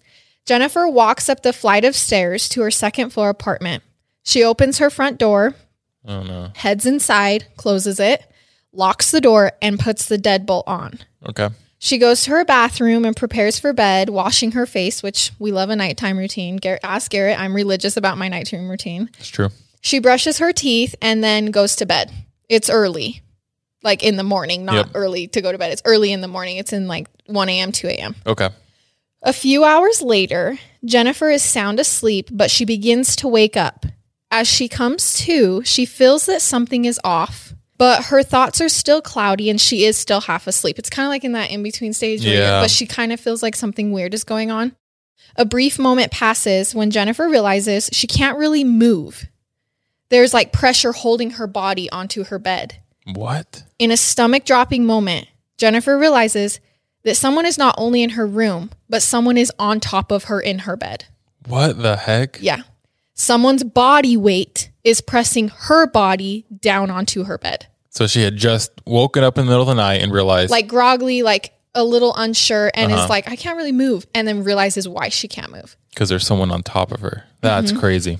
Jennifer 0.45 0.87
walks 0.87 1.31
up 1.31 1.43
the 1.43 1.55
flight 1.55 1.83
of 1.83 1.97
stairs 1.97 2.47
to 2.51 2.61
her 2.61 2.71
second 2.71 3.09
floor 3.09 3.31
apartment. 3.31 3.83
She 4.23 4.45
opens 4.45 4.77
her 4.77 4.91
front 4.91 5.17
door, 5.17 5.55
oh, 6.05 6.23
no. 6.25 6.51
heads 6.55 6.85
inside, 6.85 7.47
closes 7.57 7.99
it, 7.99 8.31
locks 8.71 9.11
the 9.11 9.23
door, 9.23 9.53
and 9.63 9.81
puts 9.81 10.05
the 10.05 10.19
deadbolt 10.19 10.65
on. 10.67 10.99
Okay. 11.27 11.49
She 11.79 11.97
goes 11.97 12.25
to 12.25 12.31
her 12.33 12.45
bathroom 12.45 13.07
and 13.07 13.17
prepares 13.17 13.59
for 13.59 13.73
bed, 13.73 14.11
washing 14.11 14.53
her 14.53 14.67
face, 14.67 15.03
which 15.03 15.33
we 15.39 15.53
love 15.53 15.71
a 15.71 15.77
nighttime 15.77 16.19
routine. 16.19 16.59
Garrett, 16.59 16.85
ask 16.85 17.11
Garrett. 17.11 17.41
I'm 17.41 17.57
religious 17.57 17.97
about 17.97 18.19
my 18.19 18.29
nighttime 18.29 18.69
routine. 18.69 19.09
It's 19.19 19.29
true. 19.29 19.49
She 19.81 20.01
brushes 20.01 20.37
her 20.37 20.53
teeth 20.53 20.95
and 21.01 21.25
then 21.25 21.47
goes 21.47 21.77
to 21.77 21.87
bed. 21.87 22.13
It's 22.51 22.69
early, 22.69 23.23
like 23.83 24.03
in 24.03 24.17
the 24.17 24.23
morning, 24.23 24.65
not 24.65 24.75
Yep. 24.75 24.89
early 24.95 25.27
to 25.29 25.41
go 25.41 25.51
to 25.53 25.59
bed. 25.59 25.73
It's 25.73 25.83
early 25.85 26.13
in 26.13 26.21
the 26.21 26.29
morning. 26.29 26.57
It's 26.59 26.73
in 26.73 26.87
like 26.87 27.09
1 27.27 27.49
a.m., 27.49 27.73
2 27.73 27.89
a.m. 27.89 28.15
Okay. 28.27 28.49
A 29.23 29.33
few 29.33 29.65
hours 29.65 30.01
later, 30.03 30.59
Jennifer 30.85 31.31
is 31.31 31.43
sound 31.43 31.79
asleep, 31.81 32.29
but 32.33 32.51
she 32.51 32.65
begins 32.65 33.17
to 33.17 33.29
wake 33.29 33.57
up. 33.57 33.85
As 34.31 34.49
she 34.49 34.69
comes 34.69 35.19
to, 35.21 35.63
she 35.65 35.85
feels 35.85 36.27
that 36.27 36.41
something 36.43 36.85
is 36.85 37.01
off, 37.05 37.53
but 37.77 38.05
her 38.07 38.23
thoughts 38.23 38.61
are 38.61 38.69
still 38.69 39.03
cloudy 39.03 39.51
and 39.51 39.61
she 39.61 39.85
is 39.85 39.99
still 39.99 40.21
half 40.23 40.47
asleep. 40.47 40.79
It's 40.79 40.89
kind 40.91 41.07
of 41.07 41.11
like 41.11 41.25
in 41.25 41.33
that 41.33 41.51
in 41.51 41.63
between 41.63 41.93
stage, 41.93 42.21
where 42.21 42.29
you're- 42.35 42.43
Yeah. 42.45 42.61
but 42.61 42.71
she 42.71 42.87
kind 42.87 43.13
of 43.13 43.21
feels 43.21 43.43
like 43.43 43.57
something 43.57 43.93
weird 43.93 44.15
is 44.15 44.25
going 44.25 44.51
on. 44.51 44.75
A 45.37 45.45
brief 45.45 45.79
moment 45.79 46.11
passes 46.13 46.75
when 46.75 46.91
Jennifer 46.91 47.29
realizes 47.29 47.89
she 47.93 48.07
can't 48.07 48.39
really 48.39 48.65
move. 48.65 49.27
There's 50.09 50.35
like 50.35 50.53
pressure 50.53 50.93
holding 50.93 51.31
her 51.33 51.47
body 51.47 51.89
onto 51.91 52.25
her 52.25 52.39
bed. 52.39 52.77
What? 53.07 53.65
In 53.79 53.91
a 53.91 53.97
stomach 53.97 54.45
dropping 54.45 54.85
moment, 54.87 55.27
Jennifer 55.59 55.99
realizes 55.99 56.61
that 57.05 57.17
someone 57.17 57.47
is 57.47 57.57
not 57.59 57.75
only 57.79 58.03
in 58.03 58.11
her 58.11 58.27
room, 58.27 58.71
but 58.89 59.03
someone 59.03 59.37
is 59.37 59.53
on 59.59 59.81
top 59.81 60.11
of 60.13 60.25
her 60.25 60.41
in 60.41 60.61
her 60.61 60.77
bed. 60.77 61.07
What 61.47 61.81
the 61.83 61.97
heck? 61.97 62.39
Yeah. 62.41 62.63
Someone's 63.15 63.65
body 63.65 64.17
weight 64.17 64.71
is 64.85 65.01
pressing 65.01 65.49
her 65.49 65.87
body 65.87 66.47
down 66.61 66.91
onto 66.91 67.25
her 67.25 67.39
bed. 67.39 67.67
So 67.91 68.07
she 68.07 68.23
had 68.23 68.37
just 68.37 68.71
woken 68.87 69.25
up 69.25 69.37
in 69.37 69.47
the 69.47 69.51
middle 69.51 69.63
of 69.63 69.69
the 69.69 69.75
night 69.75 70.03
and 70.03 70.13
realized, 70.13 70.51
Like 70.51 70.69
groggly, 70.69 71.23
like 71.23 71.53
a 71.75 71.85
little 71.85 72.15
unsure, 72.17 72.71
and 72.75 72.93
Uh-huh. 72.93 73.05
is 73.05 73.11
like, 73.11 73.29
I 73.31 73.37
can't 73.37 73.57
really 73.57 73.73
move. 73.73 74.07
And 74.15 74.27
then 74.29 74.45
realizes 74.45 74.89
why 74.89 75.09
she 75.09 75.27
can't 75.29 75.51
move. 75.53 75.77
because 75.91 76.09
there's 76.09 76.25
someone 76.27 76.51
on 76.53 76.63
top 76.63 76.93
of 76.93 77.01
her. 77.01 77.25
That's 77.41 77.73
Mm-hmm. 77.73 77.81
crazy. 77.81 78.19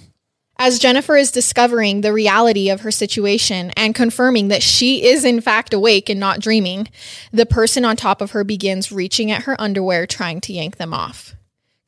As 0.63 0.79
Jennifer 0.79 1.17
is 1.17 1.33
discovering 1.33 2.03
the 2.03 2.13
reality 2.13 2.69
of 2.69 2.83
her 2.83 2.91
situation 2.91 3.71
and 3.79 3.95
confirming 3.95 4.49
that 4.49 4.63
she 4.63 5.07
is 5.07 5.25
in 5.25 5.41
fact 5.41 5.73
awake 5.73 6.11
and 6.11 6.21
not 6.21 6.39
dreaming, 6.39 6.87
the 7.33 7.47
person 7.47 7.83
on 7.87 7.97
top 7.97 8.21
of 8.21 8.33
her 8.33 8.45
begins 8.45 8.93
reaching 8.93 9.31
at 9.31 9.45
her 9.45 9.59
underwear, 9.59 10.07
trying 10.07 10.39
to 10.43 10.53
yank 10.53 10.77
them 10.77 10.93
off. 10.93 11.35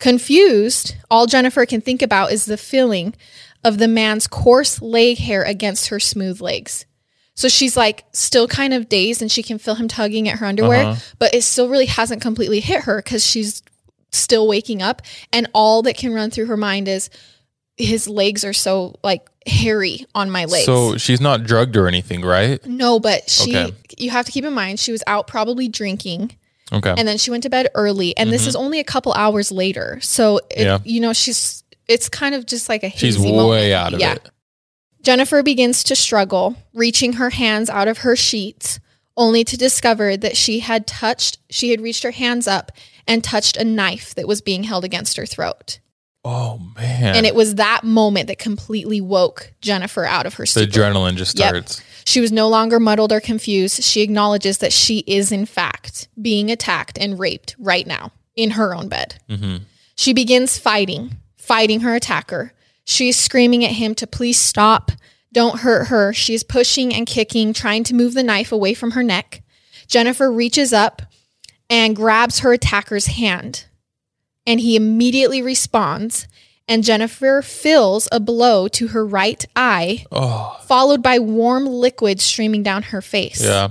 Confused, 0.00 0.96
all 1.10 1.26
Jennifer 1.26 1.66
can 1.66 1.82
think 1.82 2.00
about 2.00 2.32
is 2.32 2.46
the 2.46 2.56
feeling 2.56 3.14
of 3.62 3.76
the 3.76 3.86
man's 3.86 4.26
coarse 4.26 4.80
leg 4.80 5.18
hair 5.18 5.42
against 5.42 5.88
her 5.88 6.00
smooth 6.00 6.40
legs. 6.40 6.86
So 7.34 7.48
she's 7.48 7.76
like 7.76 8.04
still 8.12 8.48
kind 8.48 8.72
of 8.72 8.88
dazed 8.88 9.20
and 9.20 9.30
she 9.30 9.42
can 9.42 9.58
feel 9.58 9.74
him 9.74 9.86
tugging 9.86 10.30
at 10.30 10.38
her 10.38 10.46
underwear, 10.46 10.86
Uh-huh. 10.86 11.00
but 11.18 11.34
it 11.34 11.42
still 11.42 11.68
really 11.68 11.86
hasn't 11.86 12.22
completely 12.22 12.60
hit 12.60 12.84
her 12.84 13.02
because 13.02 13.24
she's 13.24 13.62
still 14.12 14.48
waking 14.48 14.80
up. 14.80 15.02
And 15.30 15.46
all 15.52 15.82
that 15.82 15.96
can 15.98 16.14
run 16.14 16.30
through 16.30 16.46
her 16.46 16.56
mind 16.56 16.88
is 16.88 17.10
his 17.84 18.08
legs 18.08 18.44
are 18.44 18.52
so 18.52 18.96
like 19.02 19.26
hairy 19.46 20.06
on 20.14 20.30
my 20.30 20.44
legs. 20.44 20.66
So 20.66 20.96
she's 20.96 21.20
not 21.20 21.44
drugged 21.44 21.76
or 21.76 21.88
anything, 21.88 22.22
right? 22.22 22.64
no, 22.66 22.98
but 23.00 23.28
she, 23.28 23.56
Okay. 23.56 23.74
you 23.98 24.10
have 24.10 24.26
to 24.26 24.32
keep 24.32 24.44
in 24.44 24.52
mind, 24.52 24.78
she 24.80 24.92
was 24.92 25.02
out 25.06 25.26
probably 25.26 25.68
drinking 25.68 26.36
Okay. 26.72 26.94
and 26.96 27.06
then 27.06 27.18
she 27.18 27.30
went 27.30 27.42
to 27.42 27.50
bed 27.50 27.68
early. 27.74 28.16
And 28.16 28.32
this 28.32 28.46
is 28.46 28.56
only 28.56 28.78
a 28.80 28.84
couple 28.84 29.12
hours 29.12 29.50
later. 29.52 29.98
So, 30.00 30.38
it, 30.38 30.44
Mm-hmm. 30.58 30.62
Yeah. 30.62 30.78
you 30.84 31.00
know, 31.00 31.12
she's, 31.12 31.64
it's 31.88 32.08
kind 32.08 32.34
of 32.34 32.46
just 32.46 32.68
like 32.68 32.82
a 32.84 32.90
she's 32.90 33.18
way 33.18 33.32
moment. 33.32 33.72
out 33.72 33.94
of 33.94 34.00
Yeah. 34.00 34.14
it. 34.14 34.28
Jennifer 35.02 35.42
begins 35.42 35.82
to 35.84 35.96
struggle, 35.96 36.54
reaching 36.72 37.14
her 37.14 37.30
hands 37.30 37.68
out 37.68 37.88
of 37.88 37.98
her 37.98 38.14
sheets, 38.14 38.78
only 39.16 39.42
to 39.44 39.56
discover 39.56 40.16
that 40.16 40.36
she 40.36 40.60
had 40.60 40.86
touched, 40.86 41.38
she 41.50 41.70
had 41.70 41.80
reached 41.80 42.04
her 42.04 42.12
hands 42.12 42.46
up 42.46 42.70
and 43.06 43.22
touched 43.24 43.56
a 43.56 43.64
knife 43.64 44.14
that 44.14 44.28
was 44.28 44.40
being 44.40 44.62
held 44.62 44.84
against 44.84 45.16
her 45.16 45.26
throat. 45.26 45.80
Oh 46.24 46.60
man. 46.76 47.16
And 47.16 47.26
it 47.26 47.34
was 47.34 47.56
that 47.56 47.82
moment 47.84 48.28
that 48.28 48.38
completely 48.38 49.00
woke 49.00 49.52
Jennifer 49.60 50.04
out 50.04 50.24
of 50.26 50.34
her 50.34 50.44
the 50.44 50.66
adrenaline 50.66 51.16
just 51.16 51.38
Yep. 51.38 51.48
starts. 51.48 51.82
She 52.04 52.20
was 52.20 52.30
no 52.32 52.48
longer 52.48 52.78
muddled 52.80 53.12
or 53.12 53.20
confused. 53.20 53.82
She 53.82 54.00
acknowledges 54.02 54.58
that 54.58 54.72
she 54.72 54.98
is, 55.06 55.30
in 55.32 55.46
fact, 55.46 56.08
being 56.20 56.50
attacked 56.50 56.98
and 56.98 57.18
raped 57.18 57.54
right 57.58 57.86
now 57.86 58.12
in 58.36 58.50
her 58.52 58.74
own 58.74 58.88
bed. 58.88 59.16
hmm 59.28 59.56
She 59.96 60.12
begins 60.12 60.58
fighting, 60.58 61.16
fighting 61.36 61.80
her 61.80 61.94
attacker. 61.94 62.52
She's 62.84 63.16
screaming 63.16 63.64
at 63.64 63.72
him 63.72 63.94
to 63.96 64.06
please 64.06 64.38
stop. 64.38 64.90
Don't 65.32 65.60
hurt 65.60 65.86
her. 65.88 66.12
She's 66.12 66.42
pushing 66.42 66.92
and 66.94 67.06
kicking, 67.06 67.52
trying 67.52 67.84
to 67.84 67.94
move 67.94 68.14
the 68.14 68.22
knife 68.22 68.52
away 68.52 68.74
from 68.74 68.92
her 68.92 69.02
neck. 69.02 69.42
Jennifer 69.86 70.30
reaches 70.30 70.72
up 70.72 71.02
and 71.70 71.94
grabs 71.96 72.40
her 72.40 72.52
attacker's 72.52 73.06
hand. 73.06 73.64
And 74.46 74.60
he 74.60 74.76
immediately 74.76 75.42
responds 75.42 76.26
and 76.68 76.84
Jennifer 76.84 77.42
feels 77.42 78.08
a 78.12 78.20
blow 78.20 78.68
to 78.68 78.88
her 78.88 79.04
right 79.04 79.44
eye, 79.56 80.04
Oh, 80.12 80.56
followed 80.64 81.02
by 81.02 81.18
warm 81.18 81.66
liquid 81.66 82.20
streaming 82.20 82.62
down 82.62 82.84
her 82.84 83.02
face. 83.02 83.42
yeah. 83.42 83.70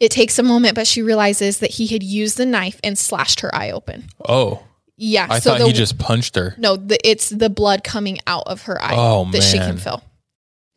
It 0.00 0.10
takes 0.10 0.38
a 0.38 0.42
moment, 0.42 0.74
but 0.74 0.88
she 0.88 1.00
realizes 1.00 1.58
that 1.60 1.70
he 1.70 1.86
had 1.86 2.02
used 2.02 2.36
the 2.36 2.44
knife 2.44 2.80
and 2.82 2.98
slashed 2.98 3.40
her 3.40 3.54
eye 3.54 3.70
open. 3.70 4.08
Oh, 4.28 4.62
Yeah. 4.96 5.28
I 5.30 5.38
so 5.38 5.50
thought 5.50 5.60
the, 5.60 5.66
he 5.68 5.72
just 5.72 5.96
punched 5.98 6.34
her. 6.34 6.54
No, 6.58 6.76
the, 6.76 6.98
it's 7.08 7.30
the 7.30 7.48
blood 7.48 7.84
coming 7.84 8.18
out 8.26 8.42
of 8.48 8.62
her 8.62 8.82
eye 8.82 8.94
Oh, 8.96 9.24
that 9.30 9.42
she 9.42 9.56
can 9.58 9.68
man. 9.68 9.78
feel. 9.78 10.02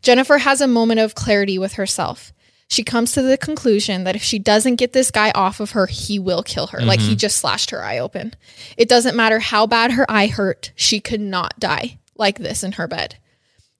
Jennifer 0.03 0.37
has 0.37 0.61
a 0.61 0.67
moment 0.67 0.99
of 0.99 1.15
clarity 1.15 1.57
with 1.57 1.73
herself. 1.73 2.31
She 2.69 2.83
comes 2.83 3.13
to 3.13 3.21
the 3.21 3.37
conclusion 3.37 4.03
that 4.03 4.15
if 4.15 4.21
she 4.23 4.39
doesn't 4.39 4.75
get 4.75 4.91
this 4.93 5.09
guy 5.09 5.31
off 5.33 5.59
of 5.61 5.71
her, 5.71 5.85
he 5.87 6.19
will 6.19 6.43
kill 6.43 6.67
her. 6.67 6.81
Like 6.81 6.99
he 6.99 7.11
Mm-hmm. 7.11 7.15
just 7.17 7.37
slashed 7.37 7.69
her 7.71 7.81
eye 7.81 7.97
open. 7.99 8.33
It 8.75 8.89
doesn't 8.89 9.15
matter 9.15 9.39
how 9.39 9.67
bad 9.67 9.91
her 9.91 10.05
eye 10.11 10.27
hurt, 10.27 10.71
she 10.75 10.99
could 10.99 11.21
not 11.21 11.57
die 11.59 11.99
like 12.17 12.39
this 12.39 12.63
in 12.63 12.73
her 12.73 12.87
bed. 12.87 13.15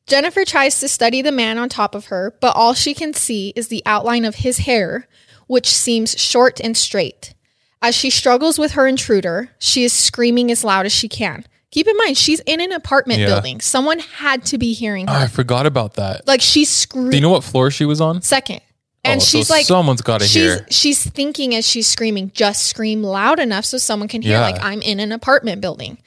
Jennifer 0.07 0.45
tries 0.45 0.79
to 0.79 0.87
study 0.87 1.21
the 1.21 1.33
man 1.33 1.57
on 1.57 1.67
top 1.67 1.93
of 1.95 2.05
her, 2.05 2.33
but 2.39 2.55
all 2.55 2.73
she 2.73 2.93
can 2.93 3.13
see 3.13 3.51
is 3.57 3.67
the 3.67 3.83
outline 3.85 4.23
of 4.23 4.35
his 4.35 4.59
hair, 4.59 5.05
which 5.47 5.67
seems 5.67 6.17
short 6.17 6.61
and 6.61 6.77
straight. 6.77 7.33
As 7.81 7.93
she 7.93 8.09
struggles 8.09 8.57
with 8.57 8.71
her 8.71 8.87
intruder, 8.87 9.49
she 9.59 9.83
is 9.83 9.91
screaming 9.91 10.49
as 10.49 10.63
loud 10.63 10.85
as 10.85 10.93
she 10.93 11.09
can. 11.09 11.45
Keep 11.71 11.87
in 11.87 11.97
mind, 11.97 12.17
she's 12.17 12.39
in 12.45 12.61
an 12.61 12.71
apartment 12.71 13.19
Yeah. 13.19 13.27
building. 13.27 13.59
Someone 13.59 13.99
had 13.99 14.45
to 14.45 14.57
be 14.57 14.71
hearing 14.71 15.09
Oh, 15.09 15.13
her. 15.13 15.25
I 15.25 15.27
forgot 15.27 15.65
about 15.65 15.95
that. 15.95 16.25
like 16.25 16.39
she's 16.41 16.69
screaming. 16.69 17.11
Do 17.11 17.17
you 17.17 17.21
know 17.21 17.29
what 17.29 17.43
floor 17.43 17.69
she 17.69 17.83
was 17.83 17.99
on? 17.99 18.21
Second. 18.21 18.61
Oh, 19.07 19.11
and 19.11 19.21
Oh, 19.21 19.23
so 19.23 19.37
she's 19.37 19.49
like, 19.49 19.65
someone's 19.65 20.01
got 20.01 20.19
to 20.21 20.27
she's 20.27 20.35
hear. 20.57 20.67
she's 20.69 21.03
thinking 21.09 21.55
as 21.55 21.67
she's 21.67 21.87
screaming, 21.87 22.31
just 22.33 22.65
scream 22.65 23.03
loud 23.03 23.39
enough 23.39 23.65
so 23.65 23.77
someone 23.77 24.07
can 24.09 24.21
hear. 24.21 24.33
Yeah. 24.33 24.41
Like 24.41 24.61
I'm 24.63 24.81
in 24.81 24.99
an 24.99 25.11
apartment 25.11 25.61
building. 25.61 25.97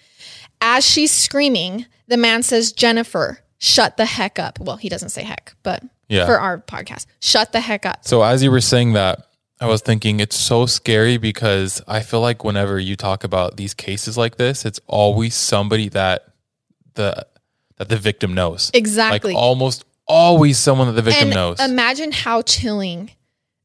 As 0.61 0.85
she's 0.85 1.11
screaming, 1.11 1.87
the 2.09 2.17
man 2.17 2.43
says, 2.43 2.73
"Jennifer, 2.73 3.41
shut 3.59 3.97
the 3.97 4.05
heck 4.07 4.39
up." 4.39 4.59
Well, 4.61 4.77
he 4.77 4.89
doesn't 4.89 5.09
say 5.11 5.23
heck, 5.23 5.55
but 5.63 5.83
Yeah. 6.09 6.27
for 6.27 6.39
our 6.39 6.59
podcast, 6.59 7.07
shut 7.21 7.53
the 7.53 7.61
heck 7.61 7.87
up. 7.87 8.01
So 8.07 8.23
as 8.23 8.43
you 8.43 8.51
were 8.51 8.61
saying 8.61 8.93
that, 8.93 9.27
I 9.63 9.67
was 9.67 9.81
thinking 9.83 10.21
it's 10.21 10.37
so 10.37 10.67
scary 10.67 11.17
because 11.19 11.83
I 11.87 12.01
feel 12.01 12.21
like 12.21 12.45
whenever 12.45 12.79
you 12.79 12.97
talk 12.97 13.25
about 13.25 13.57
these 13.57 13.75
cases 13.75 14.17
like 14.19 14.37
this, 14.37 14.65
it's 14.65 14.81
always 14.87 15.35
somebody 15.35 15.89
that 15.91 16.25
the 16.95 17.27
that 17.79 17.89
the 17.89 17.97
victim 17.97 18.35
knows. 18.35 18.71
Exactly. 18.75 19.33
Like 19.33 19.41
almost 19.43 19.85
always 20.11 20.59
someone 20.59 20.89
that 20.89 20.93
the 20.95 21.03
victim 21.03 21.29
and 21.29 21.35
knows. 21.35 21.61
imagine 21.61 22.13
how 22.13 22.43
chilling 22.43 23.11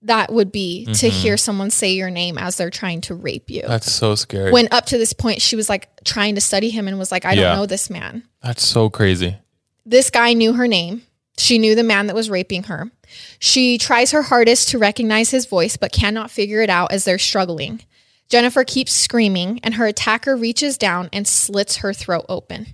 that 0.02 0.32
would 0.32 0.52
be 0.52 0.86
to 0.86 1.08
Mhm. 1.08 1.10
hear 1.10 1.36
someone 1.38 1.72
say 1.72 1.94
your 1.94 2.12
name 2.12 2.38
as 2.38 2.58
they're 2.58 2.70
trying 2.70 3.02
to 3.02 3.16
rape 3.16 3.50
you. 3.50 3.64
That's 3.68 3.92
so 3.92 4.14
scary. 4.16 4.52
when 4.52 4.68
up 4.72 4.86
to 4.88 4.98
this 5.00 5.14
point, 5.14 5.42
she 5.42 5.56
was 5.56 5.68
like 5.68 5.90
trying 6.04 6.36
to 6.36 6.42
study 6.42 6.70
him 6.70 6.88
and 6.88 7.00
was 7.00 7.12
like, 7.12 7.26
I 7.26 7.34
don't 7.36 7.56
know 7.58 7.66
this 7.66 7.90
man. 7.90 8.24
That's 8.44 8.64
so 8.64 8.90
crazy. 8.90 9.38
This 9.86 10.10
guy 10.12 10.34
knew 10.34 10.54
her 10.54 10.68
name. 10.68 11.02
She 11.38 11.58
knew 11.58 11.74
the 11.76 11.84
man 11.84 12.08
that 12.08 12.16
was 12.16 12.30
raping 12.30 12.64
her. 12.64 12.92
She 13.40 13.78
tries 13.78 14.12
her 14.12 14.22
hardest 14.22 14.70
to 14.70 14.78
recognize 14.78 15.32
his 15.32 15.46
voice, 15.48 15.76
but 15.76 15.92
cannot 15.92 16.32
figure 16.32 16.62
it 16.62 16.70
out 16.70 16.92
as 16.92 17.04
they're 17.06 17.18
struggling. 17.20 17.82
Jennifer 18.30 18.64
keeps 18.64 18.92
screaming, 18.94 19.60
and 19.64 19.74
her 19.76 19.86
attacker 19.86 20.36
reaches 20.36 20.78
down 20.78 21.10
and 21.12 21.28
slits 21.28 21.78
her 21.78 21.94
throat 21.94 22.26
open. 22.30 22.68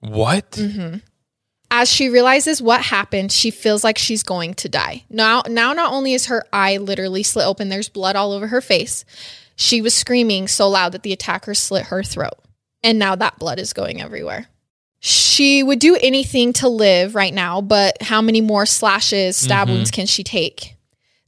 What? 0.00 0.52
Mm-hmm. 0.52 0.98
As 1.70 1.88
she 1.90 2.08
realizes 2.08 2.62
what 2.62 2.80
happened, 2.82 3.30
she 3.30 3.50
feels 3.50 3.84
like 3.84 3.98
she's 3.98 4.22
going 4.22 4.54
to 4.54 4.68
die. 4.68 5.04
Now, 5.10 5.42
now 5.48 5.72
not 5.74 5.92
only 5.92 6.14
is 6.14 6.26
her 6.26 6.44
eye 6.52 6.78
literally 6.78 7.22
slit 7.22 7.46
open, 7.46 7.68
there's 7.68 7.88
blood 7.90 8.16
all 8.16 8.32
over 8.32 8.46
her 8.46 8.60
face. 8.62 9.04
She 9.54 9.82
was 9.82 9.92
screaming 9.94 10.48
so 10.48 10.68
loud 10.68 10.92
that 10.92 11.02
the 11.02 11.12
attacker 11.12 11.52
slit 11.54 11.86
her 11.86 12.02
throat. 12.02 12.38
And 12.82 12.98
now 12.98 13.16
that 13.16 13.38
blood 13.38 13.58
is 13.58 13.72
going 13.72 14.00
everywhere. 14.00 14.46
She 15.00 15.62
would 15.62 15.78
do 15.78 15.96
anything 16.00 16.52
to 16.54 16.68
live 16.68 17.14
right 17.14 17.34
now, 17.34 17.60
but 17.60 18.00
how 18.02 18.22
many 18.22 18.40
more 18.40 18.66
slashes, 18.66 19.36
stab 19.36 19.68
Mhm. 19.68 19.72
wounds 19.72 19.90
can 19.90 20.06
she 20.06 20.24
take? 20.24 20.74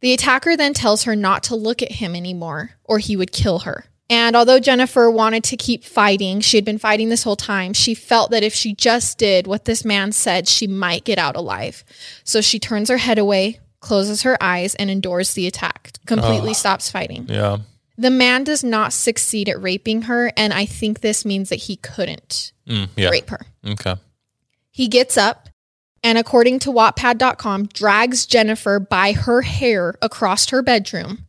The 0.00 0.12
attacker 0.12 0.56
then 0.56 0.72
tells 0.74 1.02
her 1.04 1.14
not 1.14 1.42
to 1.44 1.54
look 1.54 1.82
at 1.82 1.92
him 1.92 2.16
anymore 2.16 2.72
or 2.84 2.98
he 2.98 3.14
would 3.16 3.32
kill 3.32 3.60
her. 3.60 3.84
And 4.10 4.34
although 4.34 4.58
Jennifer 4.58 5.08
wanted 5.10 5.44
to 5.44 5.56
keep 5.56 5.84
fighting, 5.84 6.40
she 6.40 6.56
had 6.56 6.64
been 6.64 6.78
fighting 6.78 7.08
this 7.08 7.22
whole 7.22 7.36
time, 7.36 7.72
she 7.72 7.94
felt 7.94 8.32
that 8.32 8.42
if 8.42 8.52
she 8.52 8.74
just 8.74 9.16
did 9.18 9.46
what 9.46 9.64
this 9.66 9.84
man 9.84 10.10
said, 10.10 10.48
she 10.48 10.66
might 10.66 11.04
get 11.04 11.16
out 11.16 11.36
alive. 11.36 11.84
So 12.24 12.40
she 12.40 12.58
turns 12.58 12.90
her 12.90 12.96
head 12.96 13.18
away, 13.18 13.60
closes 13.78 14.22
her 14.22 14.36
eyes, 14.42 14.74
and 14.74 14.90
endures 14.90 15.34
the 15.34 15.46
attack, 15.46 15.92
completely 16.06 16.54
stops 16.54 16.90
fighting. 16.90 17.26
Yeah. 17.28 17.58
The 17.96 18.10
man 18.10 18.42
does 18.44 18.64
not 18.64 18.92
succeed 18.92 19.48
at 19.48 19.62
raping 19.62 20.02
her, 20.02 20.32
and 20.36 20.52
I 20.52 20.64
think 20.66 21.00
this 21.00 21.24
means 21.24 21.48
that 21.50 21.56
he 21.56 21.76
couldn't 21.76 22.52
Mm, 22.66 22.88
yeah. 22.96 23.10
rape 23.10 23.30
her. 23.30 23.46
Okay. 23.64 23.94
He 24.70 24.88
gets 24.88 25.16
up 25.16 25.48
and, 26.02 26.16
according 26.18 26.60
to 26.60 26.70
Wattpad.com, 26.70 27.66
drags 27.66 28.26
Jennifer 28.26 28.80
by 28.80 29.12
her 29.12 29.42
hair 29.42 29.96
across 30.02 30.48
her 30.50 30.62
bedroom 30.62 31.26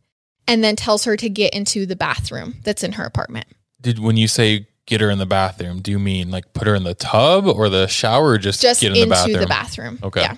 and 0.48 0.62
then 0.62 0.76
tells 0.76 1.04
her 1.04 1.16
to 1.16 1.28
get 1.28 1.54
into 1.54 1.86
the 1.86 1.96
bathroom 1.96 2.56
that's 2.64 2.82
in 2.82 2.92
her 2.92 3.04
apartment. 3.04 3.46
Did 3.80 3.98
when 3.98 4.16
you 4.16 4.28
say 4.28 4.66
get 4.86 5.00
her 5.00 5.10
in 5.10 5.18
the 5.18 5.26
bathroom, 5.26 5.80
do 5.80 5.90
you 5.90 5.98
mean 5.98 6.30
like 6.30 6.52
put 6.52 6.66
her 6.66 6.74
in 6.74 6.82
the 6.84 6.94
tub 6.94 7.46
or 7.46 7.68
the 7.68 7.86
shower 7.86 8.30
or 8.30 8.38
just, 8.38 8.60
Just 8.60 8.80
get 8.80 8.92
in 8.96 8.96
into 8.96 9.06
the 9.06 9.10
bathroom? 9.14 9.40
the 9.40 9.46
bathroom. 9.46 9.98
Okay. 10.02 10.20
Yeah. 10.22 10.36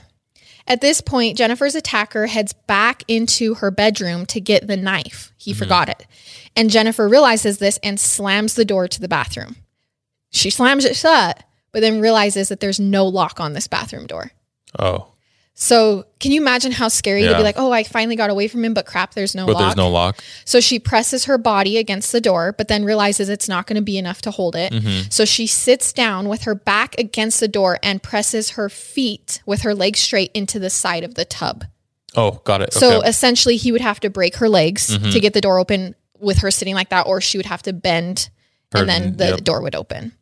At 0.66 0.80
this 0.80 1.00
point, 1.02 1.36
Jennifer's 1.36 1.74
attacker 1.74 2.26
heads 2.26 2.52
back 2.54 3.02
into 3.06 3.54
her 3.56 3.70
bedroom 3.70 4.24
to 4.26 4.40
get 4.40 4.66
the 4.66 4.76
knife. 4.78 5.32
He 5.36 5.52
Mhm. 5.52 5.56
forgot 5.56 5.88
it. 5.90 6.06
And 6.56 6.70
Jennifer 6.70 7.06
realizes 7.08 7.58
this 7.58 7.78
and 7.82 8.00
slams 8.00 8.54
the 8.54 8.64
door 8.64 8.88
to 8.88 9.00
the 9.00 9.08
bathroom. 9.08 9.56
She 10.30 10.48
slams 10.50 10.84
it 10.86 10.96
shut, 10.96 11.42
but 11.72 11.80
then 11.80 12.00
realizes 12.00 12.48
that 12.48 12.60
there's 12.60 12.80
no 12.80 13.06
lock 13.06 13.40
on 13.40 13.52
this 13.52 13.66
bathroom 13.66 14.06
door. 14.06 14.32
Oh, 14.78 15.08
So, 15.56 16.04
can 16.18 16.32
you 16.32 16.40
imagine 16.40 16.72
how 16.72 16.88
scary 16.88 17.22
to 17.22 17.36
be 17.36 17.42
like, 17.44 17.54
oh, 17.58 17.70
I 17.70 17.84
finally 17.84 18.16
got 18.16 18.28
away 18.28 18.48
from 18.48 18.64
him, 18.64 18.74
but 18.74 18.86
crap, 18.86 19.14
there's 19.14 19.36
no 19.36 19.46
but 19.46 19.52
lock. 19.52 19.62
there's 19.62 19.76
no 19.76 19.88
lock. 19.88 20.18
So 20.44 20.58
she 20.58 20.80
presses 20.80 21.26
her 21.26 21.38
body 21.38 21.78
against 21.78 22.10
the 22.10 22.20
door, 22.20 22.52
but 22.52 22.66
then 22.66 22.84
realizes 22.84 23.28
it's 23.28 23.48
not 23.48 23.68
going 23.68 23.76
to 23.76 23.82
be 23.82 23.96
enough 23.96 24.20
to 24.22 24.32
hold 24.32 24.56
it. 24.56 24.72
hmm 24.74 25.02
So 25.10 25.24
she 25.24 25.46
sits 25.46 25.92
down 25.92 26.28
with 26.28 26.42
her 26.42 26.56
back 26.56 26.96
against 26.98 27.38
the 27.38 27.46
door 27.46 27.78
and 27.84 28.02
presses 28.02 28.50
her 28.50 28.68
feet 28.68 29.42
with 29.46 29.62
her 29.62 29.74
legs 29.76 30.00
straight 30.00 30.32
into 30.34 30.58
the 30.58 30.70
side 30.70 31.04
of 31.04 31.14
the 31.14 31.24
tub. 31.24 31.64
Oh, 32.16 32.40
got 32.44 32.60
it. 32.60 32.72
So 32.72 32.98
okay. 32.98 33.08
essentially, 33.08 33.56
he 33.56 33.70
would 33.70 33.80
have 33.80 34.00
to 34.00 34.10
break 34.10 34.36
her 34.36 34.48
legs 34.48 34.96
Mhm. 34.96 35.12
to 35.12 35.20
get 35.20 35.34
the 35.34 35.40
door 35.40 35.58
open 35.60 35.94
with 36.18 36.38
her 36.38 36.50
sitting 36.50 36.74
like 36.74 36.88
that, 36.90 37.06
or 37.06 37.20
she 37.20 37.38
would 37.38 37.46
have 37.46 37.62
to 37.62 37.72
bend 37.72 38.28
Her- 38.72 38.80
and 38.80 38.88
then 38.88 39.16
the 39.16 39.26
yep. 39.30 39.44
door 39.44 39.62
would 39.62 39.74
open. 39.74 40.12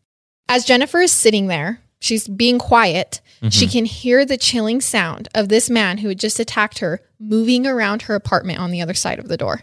As 0.49 0.65
Jennifer 0.65 1.01
is 1.01 1.13
sitting 1.13 1.47
there, 1.49 1.81
she's 2.03 2.27
being 2.29 2.59
quiet. 2.59 3.21
She 3.51 3.67
Mhm. 3.67 3.73
can 3.73 3.85
hear 3.87 4.25
the 4.25 4.37
chilling 4.37 4.81
sound 4.81 5.29
of 5.35 5.49
this 5.49 5.69
man 5.71 5.99
who 5.99 6.09
had 6.09 6.19
just 6.21 6.39
attacked 6.39 6.79
her 6.81 7.01
moving 7.19 7.67
around 7.67 8.03
her 8.03 8.15
apartment 8.15 8.59
on 8.59 8.71
the 8.71 8.81
other 8.83 8.95
side 8.95 9.19
of 9.19 9.29
the 9.29 9.37
door. 9.37 9.63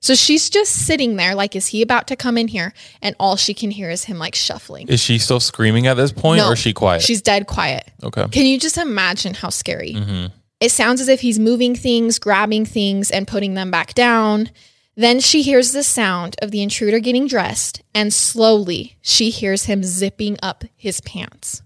So 0.00 0.14
she's 0.16 0.50
just 0.50 0.72
sitting 0.72 1.14
there, 1.16 1.34
like, 1.36 1.54
is 1.54 1.68
he 1.68 1.80
about 1.82 2.08
to 2.08 2.16
come 2.16 2.36
in 2.36 2.48
here? 2.48 2.74
And 3.00 3.14
all 3.20 3.36
she 3.36 3.54
can 3.54 3.70
hear 3.70 3.88
is 3.90 4.04
him 4.04 4.18
like 4.18 4.34
shuffling. 4.34 4.88
Is 4.88 5.00
she 5.00 5.18
still 5.18 5.38
screaming 5.38 5.86
at 5.86 5.96
this 5.96 6.10
point 6.10 6.38
No. 6.38 6.48
or 6.48 6.54
is 6.54 6.58
she 6.58 6.72
quiet? 6.72 7.02
She's 7.02 7.22
dead 7.22 7.46
quiet. 7.46 7.88
okay. 8.02 8.26
Can 8.32 8.46
you 8.46 8.58
just 8.58 8.78
imagine 8.78 9.34
how 9.34 9.50
scary? 9.50 9.92
hmm 9.92 10.26
It 10.60 10.70
sounds 10.72 11.00
as 11.00 11.08
if 11.08 11.20
he's 11.22 11.38
moving 11.40 11.74
things, 11.76 12.18
grabbing 12.20 12.64
things, 12.66 13.10
and 13.10 13.26
putting 13.28 13.54
them 13.54 13.70
back 13.72 13.94
down. 13.94 14.50
Then 14.96 15.20
she 15.20 15.42
hears 15.42 15.72
the 15.72 15.82
sound 15.82 16.36
of 16.42 16.50
the 16.50 16.62
intruder 16.62 16.98
getting 17.00 17.26
dressed, 17.26 17.82
and 17.94 18.12
slowly 18.12 18.96
she 19.02 19.30
hears 19.30 19.64
him 19.64 19.82
zipping 19.84 20.36
up 20.42 20.64
his 20.76 21.00
pants. 21.00 21.62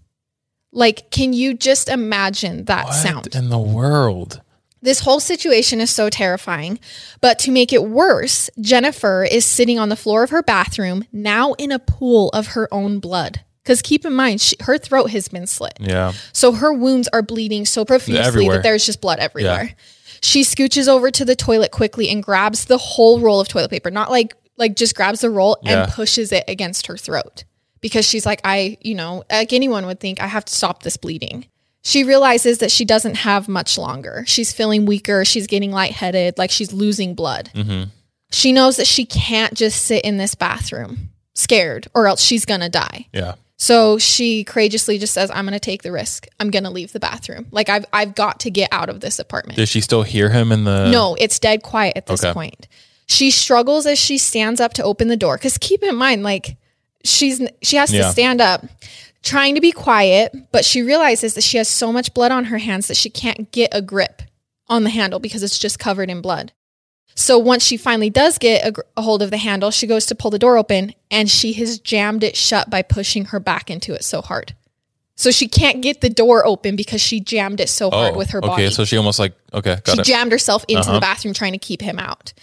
Like, 0.77 1.11
can 1.11 1.33
you 1.33 1.55
just 1.55 1.89
imagine 1.89 2.67
that 2.67 2.85
What 2.85 2.93
sound? 2.95 3.35
in 3.35 3.49
the 3.49 3.59
world? 3.59 4.43
This 4.83 5.01
whole 5.01 5.21
situation 5.21 5.81
is 5.81 5.91
so 5.91 6.11
terrifying. 6.11 6.79
But 7.23 7.39
to 7.41 7.51
make 7.51 7.73
it 7.73 7.85
worse, 7.85 8.51
Jennifer 8.61 9.25
is 9.25 9.45
sitting 9.47 9.79
on 9.79 9.89
the 9.89 9.97
floor 9.97 10.23
of 10.23 10.31
her 10.31 10.43
bathroom, 10.43 11.05
now 11.13 11.55
in 11.55 11.73
a 11.73 11.79
pool 11.79 12.29
of 12.35 12.49
her 12.49 12.69
own 12.73 12.99
blood. 13.01 13.41
Because 13.65 13.81
keep 13.83 14.05
in 14.05 14.13
mind, 14.13 14.41
she, 14.43 14.55
her 14.61 14.77
throat 14.79 15.11
has 15.11 15.29
been 15.29 15.47
slit. 15.47 15.73
Yeah. 15.81 16.13
So 16.33 16.53
her 16.53 16.73
wounds 16.73 17.09
are 17.13 17.23
bleeding 17.23 17.65
so 17.65 17.85
profusely 17.85 18.23
Everywhere. 18.23 18.57
that 18.59 18.63
there's 18.63 18.85
just 18.87 19.01
blood 19.01 19.19
everywhere. 19.19 19.65
Yeah. 19.65 19.75
She 20.21 20.43
scooches 20.43 20.89
over 20.89 21.11
to 21.11 21.25
the 21.25 21.35
toilet 21.35 21.73
quickly 21.73 22.09
and 22.11 22.23
grabs 22.23 22.67
the 22.67 22.79
whole 22.79 23.19
roll 23.19 23.41
of 23.41 23.49
toilet 23.49 23.71
paper, 23.71 23.91
not 23.91 24.11
like 24.11 24.35
like 24.59 24.77
just 24.77 24.95
grabs 24.95 25.21
the 25.23 25.31
roll 25.31 25.57
Yeah. 25.63 25.85
and 25.85 25.93
pushes 25.93 26.33
it 26.33 26.45
against 26.49 26.87
her 26.87 26.97
throat. 26.97 27.45
Because 27.81 28.07
she's 28.07 28.25
like, 28.27 28.41
I, 28.45 28.79
you 28.81 28.95
know, 28.95 29.25
like 29.31 29.53
anyone 29.53 29.87
would 29.87 30.01
think, 30.01 30.21
I 30.21 30.27
have 30.27 30.45
to 30.47 30.55
stop 30.55 30.83
this 30.83 30.97
bleeding. 30.97 31.47
She 31.83 32.03
realizes 32.03 32.59
that 32.59 32.71
she 32.73 32.85
doesn't 32.85 33.15
have 33.17 33.49
much 33.49 33.79
longer. 33.79 34.25
She's 34.27 34.53
feeling 34.53 34.87
weaker. 34.87 35.25
She's 35.25 35.47
getting 35.47 35.71
lightheaded, 35.71 36.37
like 36.39 36.51
she's 36.51 36.73
losing 36.73 37.15
blood. 37.15 37.51
hmm 37.55 37.85
She 38.33 38.51
knows 38.53 38.77
that 38.77 38.87
she 38.89 39.05
can't 39.05 39.55
just 39.55 39.83
sit 39.85 40.05
in 40.05 40.17
this 40.17 40.35
bathroom 40.35 41.11
scared 41.35 41.87
or 41.95 42.09
else 42.09 42.23
she's 42.23 42.45
going 42.45 42.61
to 42.61 42.69
die. 42.69 43.07
Yeah. 43.13 43.35
So 43.59 43.99
she 43.99 44.43
courageously 44.45 44.99
just 44.99 45.15
says, 45.15 45.31
"I'm 45.31 45.45
going 45.47 45.55
to 45.55 45.61
take 45.61 45.83
the 45.83 45.93
risk. 45.93 46.27
I'm 46.41 46.51
going 46.51 46.65
to 46.65 46.71
leave 46.71 46.93
the 46.93 47.01
bathroom. 47.01 47.47
Like 47.53 47.69
I've 47.69 47.87
I've 47.93 48.15
got 48.15 48.41
to 48.41 48.51
get 48.51 48.69
out 48.73 48.89
of 48.91 49.01
this 49.01 49.19
apartment." 49.19 49.57
Does 49.57 49.69
she 49.71 49.81
still 49.81 50.03
hear 50.03 50.29
him 50.31 50.51
in 50.53 50.65
the? 50.65 50.91
no, 50.91 51.15
it's 51.19 51.39
dead 51.39 51.63
quiet 51.63 51.97
at 51.97 52.07
this 52.07 52.23
Okay. 52.25 52.35
point. 52.35 52.69
She 53.07 53.31
struggles 53.31 53.87
as 53.87 53.99
she 53.99 54.19
stands 54.19 54.61
up 54.61 54.73
to 54.75 54.83
open 54.83 55.07
the 55.09 55.17
door 55.17 55.39
cuz 55.39 55.57
keep 55.59 55.83
in 55.85 55.95
mind 55.97 56.23
like 56.25 56.57
she's 57.07 57.41
she 57.63 57.77
has 57.77 57.91
to 57.91 58.13
stand 58.13 58.41
up, 58.41 58.65
trying 59.23 59.55
to 59.55 59.61
be 59.61 59.73
quiet, 59.73 60.35
but 60.53 60.65
she 60.65 60.83
realizes 60.83 61.35
that 61.35 61.45
she 61.45 61.59
has 61.59 61.69
so 61.69 61.93
much 61.93 62.15
blood 62.15 62.33
on 62.33 62.47
her 62.47 62.59
hands 62.59 62.89
that 62.89 62.97
she 62.97 63.11
can't 63.11 63.51
get 63.53 63.71
a 63.73 63.83
grip 63.83 64.23
on 64.69 64.85
the 64.85 64.91
handle 64.91 65.19
because 65.19 65.43
it's 65.43 65.59
just 65.59 65.79
covered 65.79 66.11
in 66.11 66.21
blood. 66.21 66.53
So 67.15 67.39
once 67.39 67.65
she 67.65 67.79
finally 67.79 68.11
does 68.11 68.37
get 68.37 68.67
a, 68.67 68.73
gr- 68.73 68.83
a 68.97 69.03
hold 69.03 69.23
of 69.23 69.31
the 69.31 69.39
handle, 69.39 69.71
she 69.71 69.87
goes 69.87 70.07
to 70.07 70.15
pull 70.15 70.31
the 70.31 70.39
door 70.39 70.59
open 70.59 70.95
and 71.11 71.31
she 71.31 71.55
has 71.55 71.79
jammed 71.79 72.23
it 72.23 72.37
shut 72.37 72.69
by 72.69 72.83
pushing 72.83 73.27
her 73.27 73.41
back 73.41 73.71
into 73.71 73.95
it 73.95 74.05
so 74.05 74.21
hard. 74.21 74.55
So 75.19 75.31
she 75.31 75.49
can't 75.49 75.81
get 75.81 76.03
the 76.03 76.11
door 76.11 76.45
open 76.47 76.77
because 76.77 77.01
she 77.01 77.21
jammed 77.21 77.59
it 77.61 77.71
so 77.71 77.91
hard 77.91 78.17
with 78.17 78.31
her 78.31 78.41
body. 78.43 78.51
Oh, 78.65 78.67
Okay, 78.67 78.71
so 78.71 78.85
she 78.85 78.99
almost 78.99 79.19
like 79.19 79.33
okay, 79.55 79.79
got 79.83 79.95
She 79.95 80.01
it. 80.03 80.05
jammed 80.05 80.31
herself 80.31 80.63
into 80.69 80.83
Uh-huh. 80.83 80.93
the 80.93 81.01
bathroom 81.01 81.33
trying 81.33 81.53
to 81.53 81.59
keep 81.59 81.81
him 81.81 81.99
out. 81.99 82.35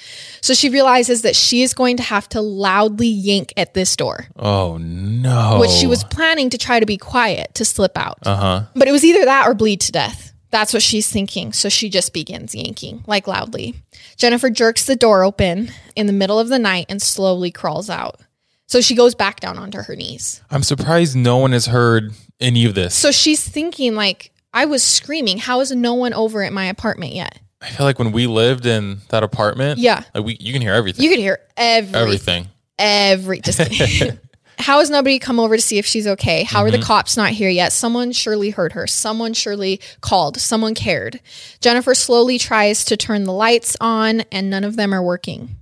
So 0.42 0.56
she 0.56 0.70
realizes 0.70 1.22
that 1.22 1.36
she 1.36 1.62
is 1.62 1.76
going 1.76 1.98
to 1.98 2.04
have 2.04 2.28
to 2.30 2.42
loudly 2.42 3.08
yank 3.08 3.54
at 3.58 3.76
this 3.76 3.96
door, 3.96 4.26
oh 4.38 4.78
no. 4.80 5.60
which 5.62 5.70
she 5.70 5.86
was 5.86 6.04
planning 6.04 6.50
to 6.50 6.58
try 6.58 6.80
to 6.80 6.86
be 6.88 6.98
quiet 6.98 7.54
to 7.54 7.64
slip 7.64 7.96
out. 7.96 8.18
Uh 8.26 8.36
huh. 8.36 8.62
But 8.76 8.88
it 8.88 8.92
was 8.92 9.06
either 9.06 9.24
that 9.26 9.48
or 9.48 9.54
bleed 9.54 9.80
to 9.82 9.92
death. 9.92 10.32
That's 10.50 10.74
what 10.74 10.82
she's 10.84 11.08
thinking. 11.08 11.54
So 11.54 11.70
she 11.70 11.90
just 11.90 12.12
begins 12.14 12.54
yanking, 12.56 13.04
like 13.08 13.28
loudly. 13.28 13.76
Jennifer 14.18 14.50
jerks 14.50 14.86
the 14.86 14.96
door 14.96 15.24
open 15.24 15.70
in 15.96 16.08
the 16.08 16.14
middle 16.14 16.40
of 16.40 16.48
the 16.50 16.60
night 16.60 16.88
and 16.90 17.02
slowly 17.02 17.50
crawls 17.52 17.90
out. 17.90 18.20
So 18.68 18.82
she 18.82 18.96
goes 18.96 19.14
back 19.16 19.40
down 19.40 19.58
onto 19.58 19.80
her 19.82 19.96
knees. 19.96 20.42
I'm 20.50 20.64
surprised 20.64 21.16
no 21.16 21.38
one 21.38 21.52
has 21.52 21.68
heard 21.68 22.14
any 22.40 22.66
of 22.66 22.76
this. 22.76 22.96
So 22.96 23.12
she's 23.12 23.48
thinking, 23.48 23.96
like, 23.96 24.32
I 24.54 24.66
was 24.66 24.84
screaming. 24.84 25.38
How 25.38 25.60
is 25.60 25.72
no 25.72 25.94
one 25.94 26.14
over 26.14 26.44
at 26.44 26.54
my 26.54 26.66
apartment 26.66 27.14
yet? 27.14 27.40
I 27.62 27.68
feel 27.70 27.86
like 27.86 28.00
when 28.00 28.12
we 28.12 28.28
lived 28.28 28.66
in 28.66 29.00
that 29.10 29.24
apartment, 29.24 29.80
Yeah. 29.80 30.04
like 30.14 30.26
we 30.26 30.38
you 30.40 30.52
can 30.54 30.62
hear 30.62 30.74
everything. 30.74 31.04
You 31.04 31.10
could 31.10 31.20
hear 31.20 31.40
everything. 31.56 31.96
everything. 32.02 32.48
every 32.78 33.40
just 33.40 33.60
kidding. 33.72 34.20
how 34.58 34.80
has 34.80 34.90
nobody 34.90 35.18
come 35.20 35.40
over 35.40 35.56
to 35.56 35.62
see 35.62 35.78
if 35.78 35.86
she's 35.86 36.08
okay 36.08 36.44
how 36.44 36.62
are 36.62 36.72
the 36.72 36.78
mm-hmm. 36.78 36.86
cops 36.86 37.16
not 37.18 37.30
here 37.32 37.50
yet 37.50 37.72
someone 37.72 38.12
surely 38.12 38.50
heard 38.50 38.74
her 38.74 38.86
someone 38.88 39.34
surely 39.34 39.80
called 40.02 40.38
someone 40.40 40.74
cared 40.74 41.20
jennifer 41.62 41.94
slowly 41.96 42.38
tries 42.38 42.84
to 42.86 42.98
turn 42.98 43.24
the 43.26 43.32
lights 43.34 43.76
on 43.80 44.22
and 44.32 44.50
none 44.50 44.64
of 44.64 44.76
them 44.76 44.94
are 44.94 45.04
working 45.04 45.56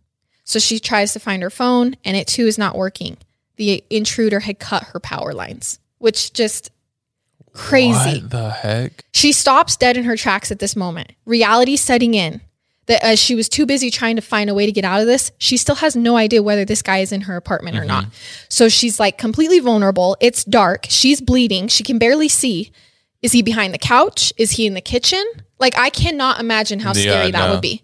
so 0.44 0.60
she 0.60 0.80
tries 0.80 1.14
to 1.14 1.20
find 1.20 1.44
her 1.44 1.50
phone 1.50 1.96
and 2.04 2.18
it 2.18 2.28
too 2.28 2.46
is 2.48 2.58
not 2.58 2.76
working 2.76 3.18
the 3.58 3.84
intruder 3.90 4.40
had 4.42 4.60
cut 4.60 4.84
her 4.86 5.00
power 5.00 5.34
lines 5.34 5.80
which 6.00 6.34
just 6.34 6.72
crazy 7.54 8.22
What 8.22 8.30
the 8.30 8.50
heck? 8.50 9.06
she 9.14 9.32
stops 9.32 9.76
dead 9.76 9.98
in 9.98 10.06
her 10.06 10.16
tracks 10.18 10.52
at 10.52 10.60
this 10.60 10.76
moment. 10.76 11.12
Reality 11.26 11.76
setting 11.76 12.14
in. 12.14 12.42
That 12.88 13.04
as 13.04 13.20
she 13.20 13.36
was 13.36 13.48
too 13.48 13.66
busy 13.68 13.92
trying 13.92 14.16
to 14.16 14.22
find 14.22 14.50
a 14.50 14.56
way 14.56 14.66
to 14.66 14.72
get 14.72 14.84
out 14.84 15.02
of 15.02 15.08
this, 15.08 15.32
she 15.38 15.56
still 15.56 15.76
has 15.76 15.96
no 15.96 16.18
idea 16.18 16.42
whether 16.42 16.66
this 16.66 16.82
guy 16.82 16.98
is 16.98 17.12
in 17.12 17.22
her 17.22 17.38
apartment 17.38 17.78
or 17.78 17.82
mm-hmm. 17.82 17.90
not. 17.90 18.06
So 18.50 18.70
she's 18.70 19.00
like 19.00 19.18
completely 19.20 19.60
vulnerable. 19.60 20.18
It's 20.20 20.44
dark. 20.44 20.88
She's 20.90 21.22
bleeding. 21.22 21.68
She 21.68 21.84
can 21.84 22.00
barely 22.00 22.28
see. 22.28 22.72
Is 23.22 23.34
he 23.34 23.44
behind 23.44 23.74
the 23.74 23.78
couch? 23.78 24.34
Is 24.36 24.52
he 24.52 24.66
in 24.66 24.74
the 24.74 24.82
kitchen? 24.82 25.24
Like 25.60 25.78
I 25.78 25.90
cannot 25.92 26.40
imagine 26.40 26.80
how 26.80 26.90
Yeah, 26.90 27.02
scary 27.04 27.32
that 27.32 27.48
no. 27.48 27.52
would 27.54 27.62
be. 27.62 27.84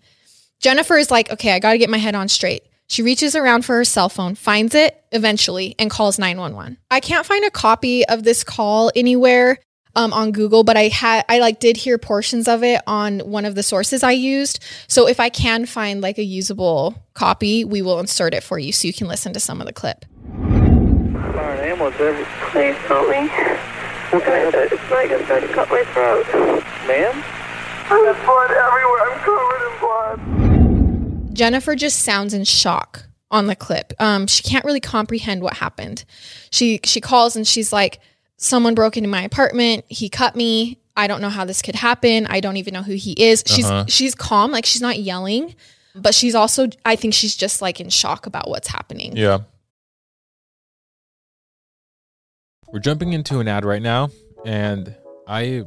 Jennifer 0.59 0.97
is 0.97 1.11
like, 1.11 1.31
okay, 1.31 1.51
I 1.51 1.59
got 1.59 1.73
to 1.73 1.77
get 1.77 1.89
my 1.89 1.97
head 1.97 2.15
on 2.15 2.27
straight. 2.27 2.63
She 2.87 3.03
reaches 3.03 3.35
around 3.35 3.63
for 3.63 3.75
her 3.75 3.85
cell 3.85 4.09
phone, 4.09 4.35
finds 4.35 4.73
it 4.73 5.03
eventually, 5.11 5.75
and 5.77 5.89
calls 5.89 6.17
911. 6.17 6.77
I 6.89 6.99
can't 6.99 7.25
find 7.25 7.43
a 7.45 7.51
copy 7.51 8.05
of 8.07 8.23
this 8.23 8.43
call 8.43 8.91
anywhere 8.95 9.59
um, 9.95 10.13
on 10.13 10.31
Google, 10.31 10.63
but 10.63 10.77
I 10.77 10.87
had 10.87 11.25
I 11.27 11.39
like 11.39 11.59
did 11.59 11.75
hear 11.75 11.97
portions 11.97 12.47
of 12.47 12.63
it 12.63 12.81
on 12.87 13.19
one 13.19 13.45
of 13.45 13.55
the 13.55 13.63
sources 13.63 14.03
I 14.03 14.11
used. 14.11 14.63
So 14.87 15.07
if 15.07 15.19
I 15.19 15.29
can 15.29 15.65
find 15.65 16.01
like 16.01 16.17
a 16.17 16.23
usable 16.23 17.03
copy, 17.13 17.65
we 17.65 17.81
will 17.81 17.99
insert 17.99 18.33
it 18.33 18.41
for 18.41 18.57
you 18.57 18.71
so 18.71 18.87
you 18.87 18.93
can 18.93 19.07
listen 19.07 19.33
to 19.33 19.39
some 19.39 19.59
of 19.59 19.67
the 19.67 19.73
clip. 19.73 20.05
Fire 20.33 21.53
an 21.53 21.69
ambulance 21.69 21.95
every. 21.99 22.25
Please 22.51 22.75
help 22.87 23.09
me. 23.09 23.27
What 24.09 24.23
can 24.23 24.33
I 24.33 24.37
help? 24.37 24.55
It's 24.55 24.91
like 24.91 25.11
it's 25.11 25.25
trying 25.25 25.41
to 25.41 25.53
cut 25.53 25.69
my 25.69 25.83
throat. 25.93 26.25
Ma'am? 26.87 27.23
There's 27.89 28.25
blood 28.25 28.51
everywhere. 28.51 29.11
I'm 29.11 29.19
covered 29.19 29.63
in 29.63 29.76
blood. 29.76 29.76
Jennifer 31.37 31.75
just 31.75 31.99
sounds 31.99 32.33
in 32.33 32.43
shock 32.43 33.05
on 33.29 33.45
the 33.47 33.55
clip. 33.55 33.93
Um, 33.99 34.25
she 34.27 34.41
can't 34.43 34.65
really 34.65 34.79
comprehend 34.79 35.41
what 35.43 35.53
happened. 35.53 36.03
She 36.49 36.79
she 36.83 36.99
calls 36.99 37.35
and 37.35 37.47
she's 37.47 37.71
like, 37.71 37.99
"Someone 38.37 38.73
broke 38.75 38.97
into 38.97 39.07
my 39.09 39.21
apartment. 39.21 39.85
He 39.87 40.09
cut 40.09 40.35
me. 40.35 40.79
I 40.95 41.05
don't 41.07 41.21
know 41.21 41.29
how 41.29 41.45
this 41.45 41.61
could 41.61 41.75
happen. 41.75 42.25
I 42.25 42.39
don't 42.39 42.57
even 42.57 42.73
know 42.73 42.81
who 42.81 42.93
he 42.95 43.11
is." 43.13 43.43
She's 43.45 43.65
Uh-huh. 43.65 43.85
she's 43.87 44.15
calm, 44.15 44.51
like 44.51 44.65
she's 44.65 44.81
not 44.81 44.97
yelling, 44.99 45.53
but 45.95 46.15
she's 46.15 46.33
also 46.33 46.67
I 46.83 46.95
think 46.95 47.13
she's 47.13 47.35
just 47.35 47.61
like 47.61 47.79
in 47.79 47.89
shock 47.89 48.25
about 48.25 48.49
what's 48.49 48.69
happening. 48.69 49.15
Yeah. 49.15 49.39
We're 52.73 52.79
jumping 52.79 53.13
into 53.13 53.39
an 53.39 53.47
ad 53.47 53.63
right 53.63 53.81
now, 53.81 54.09
and 54.45 54.93
I, 55.27 55.63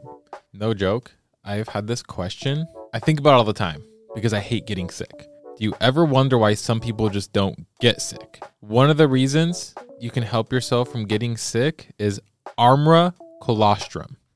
no 0.52 0.74
joke, 0.74 1.12
I've 1.44 1.68
had 1.68 1.86
this 1.86 2.02
question. 2.02 2.66
I 2.92 2.98
think 2.98 3.18
about 3.18 3.30
it 3.30 3.36
all 3.38 3.44
the 3.44 3.54
time 3.54 3.82
because 4.14 4.34
I 4.34 4.40
hate 4.40 4.66
getting 4.66 4.90
sick. 4.90 5.26
Do 5.60 5.66
you 5.66 5.74
ever 5.78 6.06
wonder 6.06 6.38
why 6.38 6.54
some 6.54 6.80
people 6.80 7.10
just 7.10 7.34
don't 7.34 7.66
get 7.80 8.00
sick? 8.00 8.42
One 8.60 8.88
of 8.88 8.96
the 8.96 9.06
reasons 9.06 9.74
you 9.98 10.10
can 10.10 10.22
help 10.22 10.54
yourself 10.54 10.90
from 10.90 11.04
getting 11.04 11.36
sick 11.36 11.90
is 11.98 12.18
Armra 12.58 13.12
colostrum. 13.42 14.16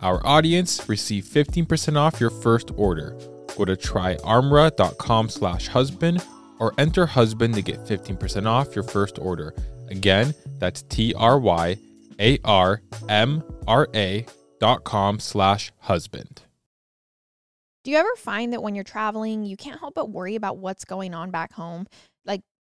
our 0.00 0.24
audience. 0.26 0.88
Receive 0.88 1.24
15% 1.24 1.96
off 1.96 2.20
your 2.20 2.30
first 2.30 2.70
order. 2.76 3.16
Go 3.56 3.64
to 3.64 3.76
tryarmra.com 3.76 5.28
slash 5.28 5.68
husband 5.68 6.24
or 6.58 6.72
enter 6.78 7.06
husband 7.06 7.54
to 7.54 7.62
get 7.62 7.84
15% 7.84 8.46
off 8.46 8.74
your 8.74 8.84
first 8.84 9.18
order. 9.18 9.54
Again, 9.88 10.34
that's 10.58 10.82
T-R-Y-A-R-M-R-A 10.82 11.76
dot 14.58 14.84
com 14.84 15.20
slash 15.20 15.72
husband. 15.80 16.42
Do 17.84 17.90
you 17.92 17.98
ever 17.98 18.16
find 18.16 18.52
that 18.52 18.62
when 18.62 18.74
you're 18.74 18.84
traveling, 18.84 19.44
you 19.44 19.56
can't 19.56 19.78
help 19.78 19.94
but 19.94 20.10
worry 20.10 20.34
about 20.34 20.58
what's 20.58 20.84
going 20.84 21.14
on 21.14 21.30
back 21.30 21.52
home? 21.52 21.86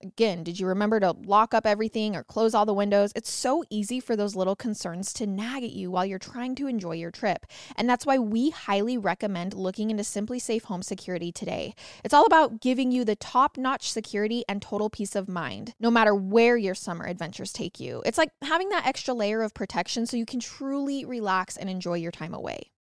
Again, 0.04 0.44
did 0.44 0.60
you 0.60 0.68
remember 0.68 1.00
to 1.00 1.12
lock 1.12 1.54
up 1.54 1.66
everything 1.66 2.16
or 2.16 2.24
close 2.24 2.54
all 2.54 2.66
the 2.66 2.74
windows? 2.74 3.12
It's 3.16 3.32
so 3.32 3.64
easy 3.70 4.00
for 4.00 4.16
those 4.16 4.36
little 4.36 4.56
concerns 4.56 5.14
to 5.14 5.26
nag 5.26 5.64
at 5.64 5.72
you 5.72 5.90
while 5.90 6.06
you're 6.06 6.20
trying 6.20 6.54
to 6.56 6.68
enjoy 6.68 6.92
your 6.92 7.12
trip. 7.12 7.46
And 7.78 7.90
that's 7.90 8.06
why 8.06 8.20
we 8.20 8.50
highly 8.50 8.98
recommend 8.98 9.54
looking 9.54 9.90
into 9.90 10.04
SimpliSafe 10.04 10.64
Home 10.64 10.84
Security 10.84 11.32
today. 11.32 11.74
It's 12.04 12.14
all 12.14 12.26
about 12.26 12.60
giving 12.60 12.92
you 12.92 13.06
the 13.06 13.16
top 13.16 13.58
notch 13.58 13.90
security 13.90 14.44
and 14.50 14.62
total 14.62 14.90
peace 14.90 15.16
of 15.16 15.30
mind, 15.30 15.74
no 15.80 15.90
matter 15.90 16.14
where 16.14 16.58
your 16.58 16.76
summer 16.76 17.06
adventures 17.06 17.54
take 17.54 17.80
you. 17.80 18.04
It's 18.06 18.18
like 18.18 18.32
having 18.42 18.70
that 18.70 18.86
extra 18.86 19.14
layer 19.14 19.42
of 19.42 19.54
protection 19.54 20.06
so 20.06 20.18
you 20.18 20.26
can 20.26 20.42
truly 20.42 21.06
relax 21.06 21.56
and 21.56 21.70
enjoy 21.70 21.96
your 21.96 22.12
time 22.12 22.34
away. 22.34 22.72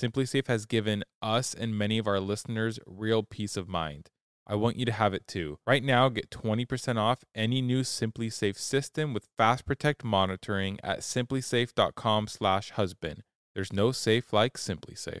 SimpliSafe 0.00 0.46
has 0.46 0.64
given 0.64 1.04
us 1.20 1.52
and 1.52 1.76
many 1.76 1.98
of 1.98 2.06
our 2.06 2.20
listeners 2.20 2.78
real 2.86 3.22
peace 3.22 3.58
of 3.58 3.68
mind. 3.68 4.08
I 4.46 4.54
want 4.54 4.78
you 4.78 4.86
to 4.86 4.92
have 4.92 5.12
it 5.12 5.28
too. 5.28 5.58
Right 5.66 5.84
now, 5.84 6.08
get 6.08 6.30
20% 6.30 6.96
off 6.96 7.18
any 7.34 7.60
new 7.60 7.82
SimpliSafe 7.82 8.56
system 8.56 9.12
with 9.12 9.28
Fast 9.36 9.66
Protect 9.66 10.02
monitoring 10.02 10.78
at 10.82 11.00
simplisafe.com/husband. 11.00 13.22
There's 13.54 13.72
no 13.72 13.92
safe 13.92 14.32
like 14.32 14.54
SimpliSafe. 14.54 15.20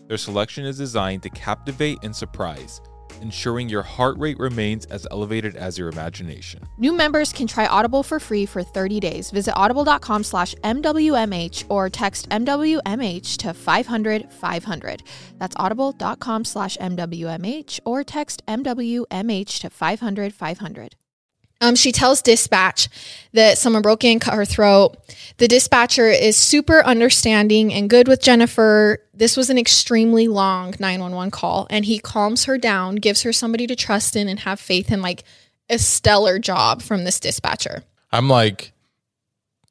Their 0.11 0.17
selection 0.17 0.65
is 0.65 0.77
designed 0.77 1.23
to 1.23 1.29
captivate 1.29 1.99
and 2.03 2.13
surprise, 2.13 2.81
ensuring 3.21 3.69
your 3.69 3.81
heart 3.81 4.17
rate 4.17 4.37
remains 4.39 4.85
as 4.87 5.07
elevated 5.09 5.55
as 5.55 5.77
your 5.77 5.87
imagination. 5.87 6.67
New 6.77 6.91
members 6.91 7.31
can 7.31 7.47
try 7.47 7.65
Audible 7.65 8.03
for 8.03 8.19
free 8.19 8.45
for 8.45 8.61
30 8.61 8.99
days. 8.99 9.31
Visit 9.31 9.53
audible.com 9.55 10.25
slash 10.25 10.53
MWMH 10.65 11.63
or 11.69 11.89
text 11.89 12.27
MWMH 12.27 13.37
to 13.37 13.53
500 13.53 14.33
500. 14.33 15.03
That's 15.37 15.55
audible.com 15.55 16.43
slash 16.43 16.75
MWMH 16.75 17.79
or 17.85 18.03
text 18.03 18.45
MWMH 18.47 19.59
to 19.61 19.69
500 19.69 20.33
500. 20.33 20.95
Um, 21.61 21.75
she 21.75 21.91
tells 21.91 22.21
dispatch 22.23 22.89
that 23.33 23.57
someone 23.57 23.83
broke 23.83 24.03
in, 24.03 24.19
cut 24.19 24.33
her 24.33 24.45
throat. 24.45 24.97
The 25.37 25.47
dispatcher 25.47 26.07
is 26.07 26.35
super 26.35 26.83
understanding 26.83 27.71
and 27.71 27.89
good 27.89 28.07
with 28.07 28.21
Jennifer. 28.21 28.97
This 29.13 29.37
was 29.37 29.49
an 29.51 29.57
extremely 29.59 30.27
long 30.27 30.73
911 30.79 31.29
call, 31.31 31.67
and 31.69 31.85
he 31.85 31.99
calms 31.99 32.45
her 32.45 32.57
down, 32.57 32.95
gives 32.95 33.21
her 33.21 33.31
somebody 33.31 33.67
to 33.67 33.75
trust 33.75 34.15
in 34.15 34.27
and 34.27 34.39
have 34.39 34.59
faith 34.59 34.91
in, 34.91 35.01
like 35.03 35.23
a 35.69 35.77
stellar 35.77 36.39
job 36.39 36.81
from 36.81 37.03
this 37.03 37.19
dispatcher. 37.19 37.83
I'm 38.11 38.27
like, 38.27 38.73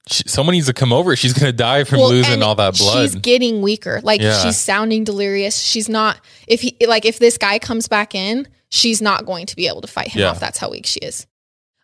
she, 0.08 0.22
someone 0.26 0.54
needs 0.54 0.66
to 0.66 0.72
come 0.72 0.92
over. 0.92 1.14
She's 1.16 1.32
going 1.32 1.50
to 1.50 1.56
die 1.56 1.84
from 1.84 1.98
losing 2.00 2.42
all 2.42 2.54
that 2.54 2.78
blood. 2.78 3.02
She's 3.02 3.14
getting 3.16 3.62
weaker. 3.62 4.00
Like 4.02 4.20
Yeah. 4.20 4.40
she's 4.42 4.56
sounding 4.58 5.04
delirious. 5.04 5.58
She's 5.60 5.88
not 5.88 6.18
if 6.46 6.62
he 6.62 6.76
like 6.86 7.04
if 7.04 7.18
this 7.18 7.36
guy 7.36 7.58
comes 7.58 7.86
back 7.86 8.14
in, 8.14 8.48
she's 8.70 9.02
not 9.02 9.26
going 9.26 9.46
to 9.46 9.56
be 9.56 9.66
able 9.68 9.82
to 9.82 9.86
fight 9.88 10.08
him 10.08 10.20
Yeah. 10.22 10.30
off. 10.30 10.40
That's 10.40 10.56
how 10.58 10.70
weak 10.70 10.86
she 10.86 11.00
is. 11.00 11.26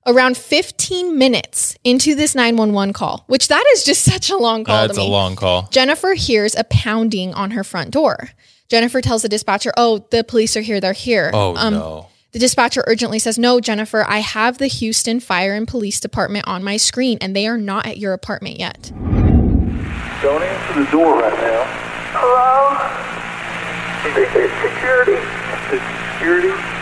Around 0.06 0.36
15 0.36 1.18
minutes 1.18 1.76
into 1.82 2.14
this 2.14 2.34
911 2.34 2.92
call, 2.92 3.24
which 3.26 3.48
that 3.48 3.64
is 3.72 3.84
just 3.84 4.04
such 4.12 4.30
a 4.30 4.36
long 4.36 4.62
call 4.64 4.86
That's 4.86 4.98
to 4.98 5.02
a 5.02 5.04
long 5.04 5.34
call. 5.36 5.68
Jennifer 5.72 6.14
hears 6.14 6.54
a 6.54 6.64
pounding 6.64 7.34
on 7.34 7.50
her 7.52 7.64
front 7.64 7.90
door. 7.90 8.30
Jennifer 8.68 9.00
tells 9.00 9.22
the 9.22 9.28
dispatcher, 9.28 9.72
"Oh, 9.76 10.06
the 10.10 10.22
police 10.24 10.56
are 10.56 10.60
here. 10.60 10.80
They're 10.80 10.92
here." 10.92 11.30
Oh, 11.34 11.56
Um, 11.56 11.74
no. 11.74 12.06
The 12.32 12.40
dispatcher 12.40 12.84
urgently 12.86 13.18
says, 13.18 13.38
No, 13.38 13.60
Jennifer, 13.60 14.04
I 14.06 14.18
have 14.18 14.58
the 14.58 14.66
Houston 14.66 15.20
Fire 15.20 15.54
and 15.54 15.66
Police 15.66 16.00
Department 16.00 16.46
on 16.46 16.62
my 16.62 16.76
screen, 16.76 17.16
and 17.22 17.34
they 17.34 17.46
are 17.46 17.56
not 17.56 17.86
at 17.86 17.96
your 17.96 18.12
apartment 18.12 18.58
yet. 18.58 18.92
Don't 20.20 20.42
answer 20.42 20.84
the 20.84 20.90
door 20.90 21.20
right 21.20 21.32
now. 21.32 21.64
Hello? 22.12 22.76
This 24.14 24.28
is 24.36 24.50
security. 24.60 25.16
It's 25.72 26.12
security. 26.12 26.75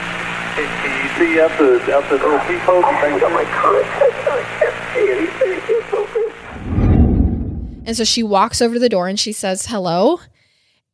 Can, 0.55 0.67
can 0.83 1.03
you 1.03 1.09
see 1.19 1.41
out 1.41 1.51
the 1.59 1.95
out 1.95 2.09
the 2.09 2.15
little 2.15 2.39
peephole? 2.41 2.85
I 2.85 3.19
got 3.19 3.33
my 3.33 3.45
contacts. 3.45 4.29
I 4.29 4.43
can't 4.61 4.95
see 4.95 5.11
anything. 5.11 5.61
It's 5.69 5.93
open. 5.93 7.83
And 7.87 7.97
so 7.97 8.05
she 8.05 8.23
walks 8.23 8.63
over 8.63 8.75
to 8.75 8.81
the 8.81 8.89
door 8.89 9.09
and 9.09 9.19
she 9.19 9.33
says, 9.33 9.67
Hello. 9.67 10.21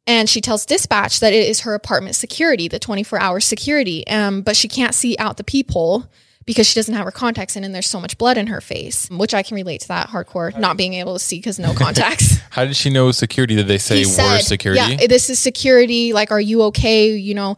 And 0.06 0.30
she 0.30 0.40
tells 0.40 0.64
dispatch 0.64 1.20
that 1.20 1.34
it 1.34 1.46
is 1.46 1.60
her 1.60 1.74
apartment 1.74 2.16
security, 2.16 2.68
the 2.68 2.78
24 2.78 3.20
hour 3.20 3.38
security. 3.38 4.06
Um, 4.06 4.40
but 4.40 4.56
she 4.56 4.66
can't 4.66 4.94
see 4.94 5.14
out 5.18 5.36
the 5.36 5.44
peephole 5.44 6.06
because 6.46 6.66
she 6.66 6.74
doesn't 6.74 6.94
have 6.94 7.04
her 7.04 7.12
contacts 7.12 7.54
in 7.54 7.62
and 7.62 7.74
there's 7.74 7.86
so 7.86 8.00
much 8.00 8.16
blood 8.16 8.38
in 8.38 8.46
her 8.46 8.62
face, 8.62 9.08
which 9.10 9.34
I 9.34 9.42
can 9.42 9.56
relate 9.56 9.82
to 9.82 9.88
that 9.88 10.08
hardcore, 10.08 10.58
not 10.58 10.78
being 10.78 10.94
able 10.94 11.12
to 11.12 11.20
see 11.20 11.36
because 11.36 11.58
no 11.58 11.74
contacts. 11.76 12.38
How 12.50 12.64
did 12.64 12.76
she 12.76 12.88
know 12.88 13.12
security? 13.12 13.56
Did 13.56 13.68
they 13.68 13.78
say 13.78 14.04
said, 14.04 14.40
security? 14.40 14.96
Yeah, 14.96 15.06
this 15.06 15.28
is 15.28 15.38
security. 15.38 16.14
Like, 16.14 16.30
are 16.30 16.40
you 16.40 16.62
okay? 16.62 17.14
You 17.14 17.34
know, 17.34 17.56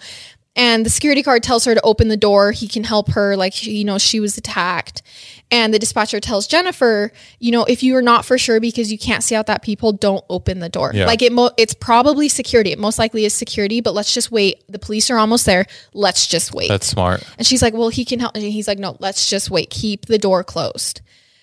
and 0.54 0.84
the 0.84 0.90
security 0.90 1.22
guard 1.22 1.42
tells 1.42 1.64
her 1.64 1.74
to 1.74 1.80
open 1.82 2.08
the 2.08 2.16
door. 2.16 2.52
He 2.52 2.68
can 2.68 2.84
help 2.84 3.10
her. 3.12 3.36
Like, 3.36 3.64
you 3.66 3.84
know, 3.84 3.96
she 3.96 4.20
was 4.20 4.36
attacked. 4.36 5.02
And 5.50 5.72
the 5.72 5.78
dispatcher 5.78 6.20
tells 6.20 6.46
Jennifer, 6.46 7.10
you 7.38 7.52
know, 7.52 7.64
if 7.64 7.82
you 7.82 7.96
are 7.96 8.02
not 8.02 8.24
for 8.24 8.36
sure 8.36 8.60
because 8.60 8.92
you 8.92 8.98
can't 8.98 9.22
see 9.22 9.34
out 9.34 9.46
that 9.46 9.62
people, 9.62 9.92
don't 9.92 10.24
open 10.28 10.60
the 10.60 10.68
door. 10.68 10.92
Yeah. 10.94 11.06
Like 11.06 11.22
it, 11.22 11.32
mo- 11.32 11.50
it's 11.56 11.74
probably 11.74 12.28
security. 12.28 12.72
It 12.72 12.78
most 12.78 12.98
likely 12.98 13.24
is 13.24 13.34
security, 13.34 13.80
but 13.80 13.94
let's 13.94 14.12
just 14.12 14.30
wait. 14.30 14.62
The 14.68 14.78
police 14.78 15.10
are 15.10 15.18
almost 15.18 15.46
there. 15.46 15.66
Let's 15.94 16.26
just 16.26 16.54
wait. 16.54 16.68
That's 16.68 16.86
smart. 16.86 17.22
And 17.38 17.46
she's 17.46 17.62
like, 17.62 17.74
well, 17.74 17.88
he 17.88 18.04
can 18.04 18.20
help. 18.20 18.34
And 18.34 18.44
he's 18.44 18.68
like, 18.68 18.78
no, 18.78 18.96
let's 18.98 19.28
just 19.28 19.50
wait. 19.50 19.70
Keep 19.70 20.06
the 20.06 20.18
door 20.18 20.44
closed. 20.44 21.00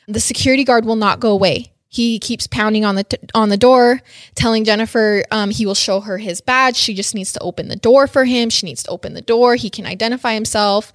The 0.07 0.19
security 0.19 0.63
guard 0.63 0.85
will 0.85 0.95
not 0.95 1.19
go 1.19 1.31
away. 1.31 1.71
He 1.91 2.19
keeps 2.19 2.45
pounding 2.45 2.85
on 2.85 2.93
the 2.93 3.03
t- 3.03 3.17
on 3.33 3.49
the 3.49 3.57
door, 3.57 3.99
telling 4.35 4.63
Jennifer 4.63 5.23
um, 5.31 5.49
he 5.49 5.65
will 5.65 5.73
show 5.73 5.99
her 6.01 6.19
his 6.19 6.39
badge. 6.39 6.75
She 6.75 6.93
just 6.93 7.15
needs 7.15 7.33
to 7.33 7.39
open 7.39 7.67
the 7.67 7.75
door 7.75 8.05
for 8.05 8.25
him. 8.25 8.51
She 8.51 8.67
needs 8.67 8.83
to 8.83 8.91
open 8.91 9.15
the 9.15 9.21
door. 9.23 9.55
He 9.55 9.71
can 9.71 9.87
identify 9.87 10.35
himself. 10.35 10.93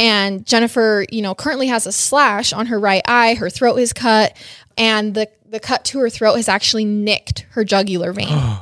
And 0.00 0.44
Jennifer, 0.44 1.06
you 1.12 1.22
know, 1.22 1.36
currently 1.36 1.68
has 1.68 1.86
a 1.86 1.92
slash 1.92 2.52
on 2.52 2.66
her 2.66 2.80
right 2.80 3.02
eye. 3.06 3.34
Her 3.34 3.48
throat 3.50 3.76
is 3.76 3.92
cut, 3.92 4.36
and 4.76 5.14
the 5.14 5.28
the 5.46 5.60
cut 5.60 5.84
to 5.86 6.00
her 6.00 6.10
throat 6.10 6.34
has 6.34 6.48
actually 6.48 6.86
nicked 6.86 7.46
her 7.50 7.64
jugular 7.64 8.12
vein. 8.12 8.28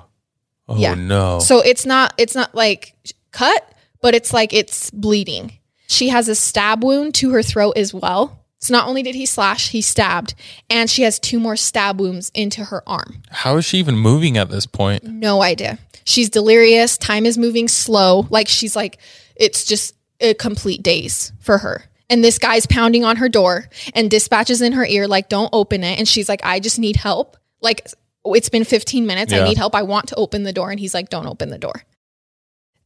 Oh 0.73 0.77
Yeah. 0.77 0.95
no. 0.95 1.41
So 1.41 1.61
it's 1.61 1.85
not 1.85 2.15
it's 2.17 2.37
not 2.37 2.55
like 2.55 2.95
cut, 3.33 3.75
but 4.03 4.15
it's 4.15 4.33
like 4.33 4.53
it's 4.53 4.89
bleeding. 4.93 5.53
She 5.89 6.11
has 6.11 6.29
a 6.29 6.35
stab 6.37 6.85
wound 6.85 7.15
to 7.17 7.31
her 7.31 7.43
throat 7.43 7.77
as 7.77 7.93
well. 7.93 8.40
So 8.61 8.73
not 8.75 8.87
only 8.87 9.03
did 9.03 9.15
he 9.15 9.25
slash, 9.25 9.71
he 9.71 9.81
stabbed, 9.81 10.35
and 10.69 10.91
she 10.91 11.03
has 11.03 11.19
two 11.19 11.41
more 11.41 11.57
stab 11.57 11.99
wounds 11.99 12.31
into 12.35 12.65
her 12.65 12.87
arm. 12.87 13.23
How 13.31 13.57
is 13.57 13.65
she 13.65 13.79
even 13.79 13.97
moving 13.97 14.37
at 14.37 14.51
this 14.51 14.67
point? 14.67 15.03
No 15.05 15.43
idea. 15.43 15.79
She's 16.05 16.29
delirious. 16.29 16.99
Time 16.99 17.25
is 17.25 17.39
moving 17.39 17.69
slow. 17.69 18.27
Like 18.31 18.49
she's 18.49 18.77
like 18.77 18.99
it's 19.37 19.65
just 19.65 19.95
a 20.21 20.35
complete 20.35 20.83
daze 20.83 21.33
for 21.41 21.59
her. 21.59 21.85
And 22.11 22.23
this 22.23 22.39
guy's 22.39 22.67
pounding 22.67 23.05
on 23.05 23.17
her 23.17 23.29
door 23.29 23.69
and 23.95 24.11
dispatches 24.11 24.61
in 24.61 24.73
her 24.73 24.85
ear 24.85 25.07
like 25.07 25.29
don't 25.29 25.51
open 25.53 25.83
it 25.85 25.99
and 25.99 26.07
she's 26.09 26.29
like 26.29 26.41
I 26.45 26.61
just 26.61 26.79
need 26.79 26.97
help. 26.97 27.37
Like 27.63 27.89
it's 28.25 28.49
been 28.51 28.65
15 28.65 29.07
minutes. 29.07 29.33
I 29.33 29.45
need 29.45 29.57
help. 29.57 29.75
I 29.75 29.83
want 29.83 30.09
to 30.09 30.17
open 30.17 30.43
the 30.43 30.53
door 30.53 30.71
and 30.71 30.79
he's 30.79 30.93
like 30.93 31.09
don't 31.09 31.27
open 31.27 31.49
the 31.49 31.59
door. 31.59 31.85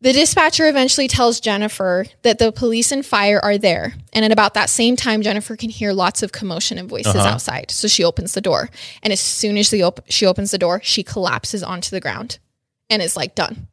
The 0.05 0.13
dispatcher 0.13 0.69
eventually 0.69 1.09
tells 1.09 1.41
Jennifer 1.41 2.05
that 2.23 2.39
the 2.39 2.53
police 2.53 2.93
and 2.93 3.05
fire 3.07 3.41
are 3.43 3.57
there. 3.57 3.95
And 4.13 4.23
at 4.23 4.33
about 4.33 4.53
that 4.53 4.69
same 4.69 4.97
time, 4.97 5.23
Jennifer 5.23 5.57
can 5.57 5.71
hear 5.71 5.95
lots 5.95 6.23
of 6.23 6.31
commotion 6.31 6.77
and 6.77 6.91
voices 6.91 7.15
Uh-huh. 7.17 7.27
outside. 7.27 7.71
So 7.71 7.89
she 7.89 8.05
opens 8.05 8.35
the 8.35 8.43
door. 8.43 8.69
And 9.03 9.15
as 9.15 9.21
soon 9.21 9.57
as 9.57 9.69
she, 9.69 9.83
op- 9.83 10.05
she 10.11 10.27
opens 10.27 10.51
the 10.51 10.59
door, 10.59 10.83
she 10.85 11.03
collapses 11.03 11.63
onto 11.63 11.89
the 11.89 12.01
ground 12.01 12.39
and 12.91 13.01
is 13.01 13.17
like 13.17 13.35
done. 13.35 13.67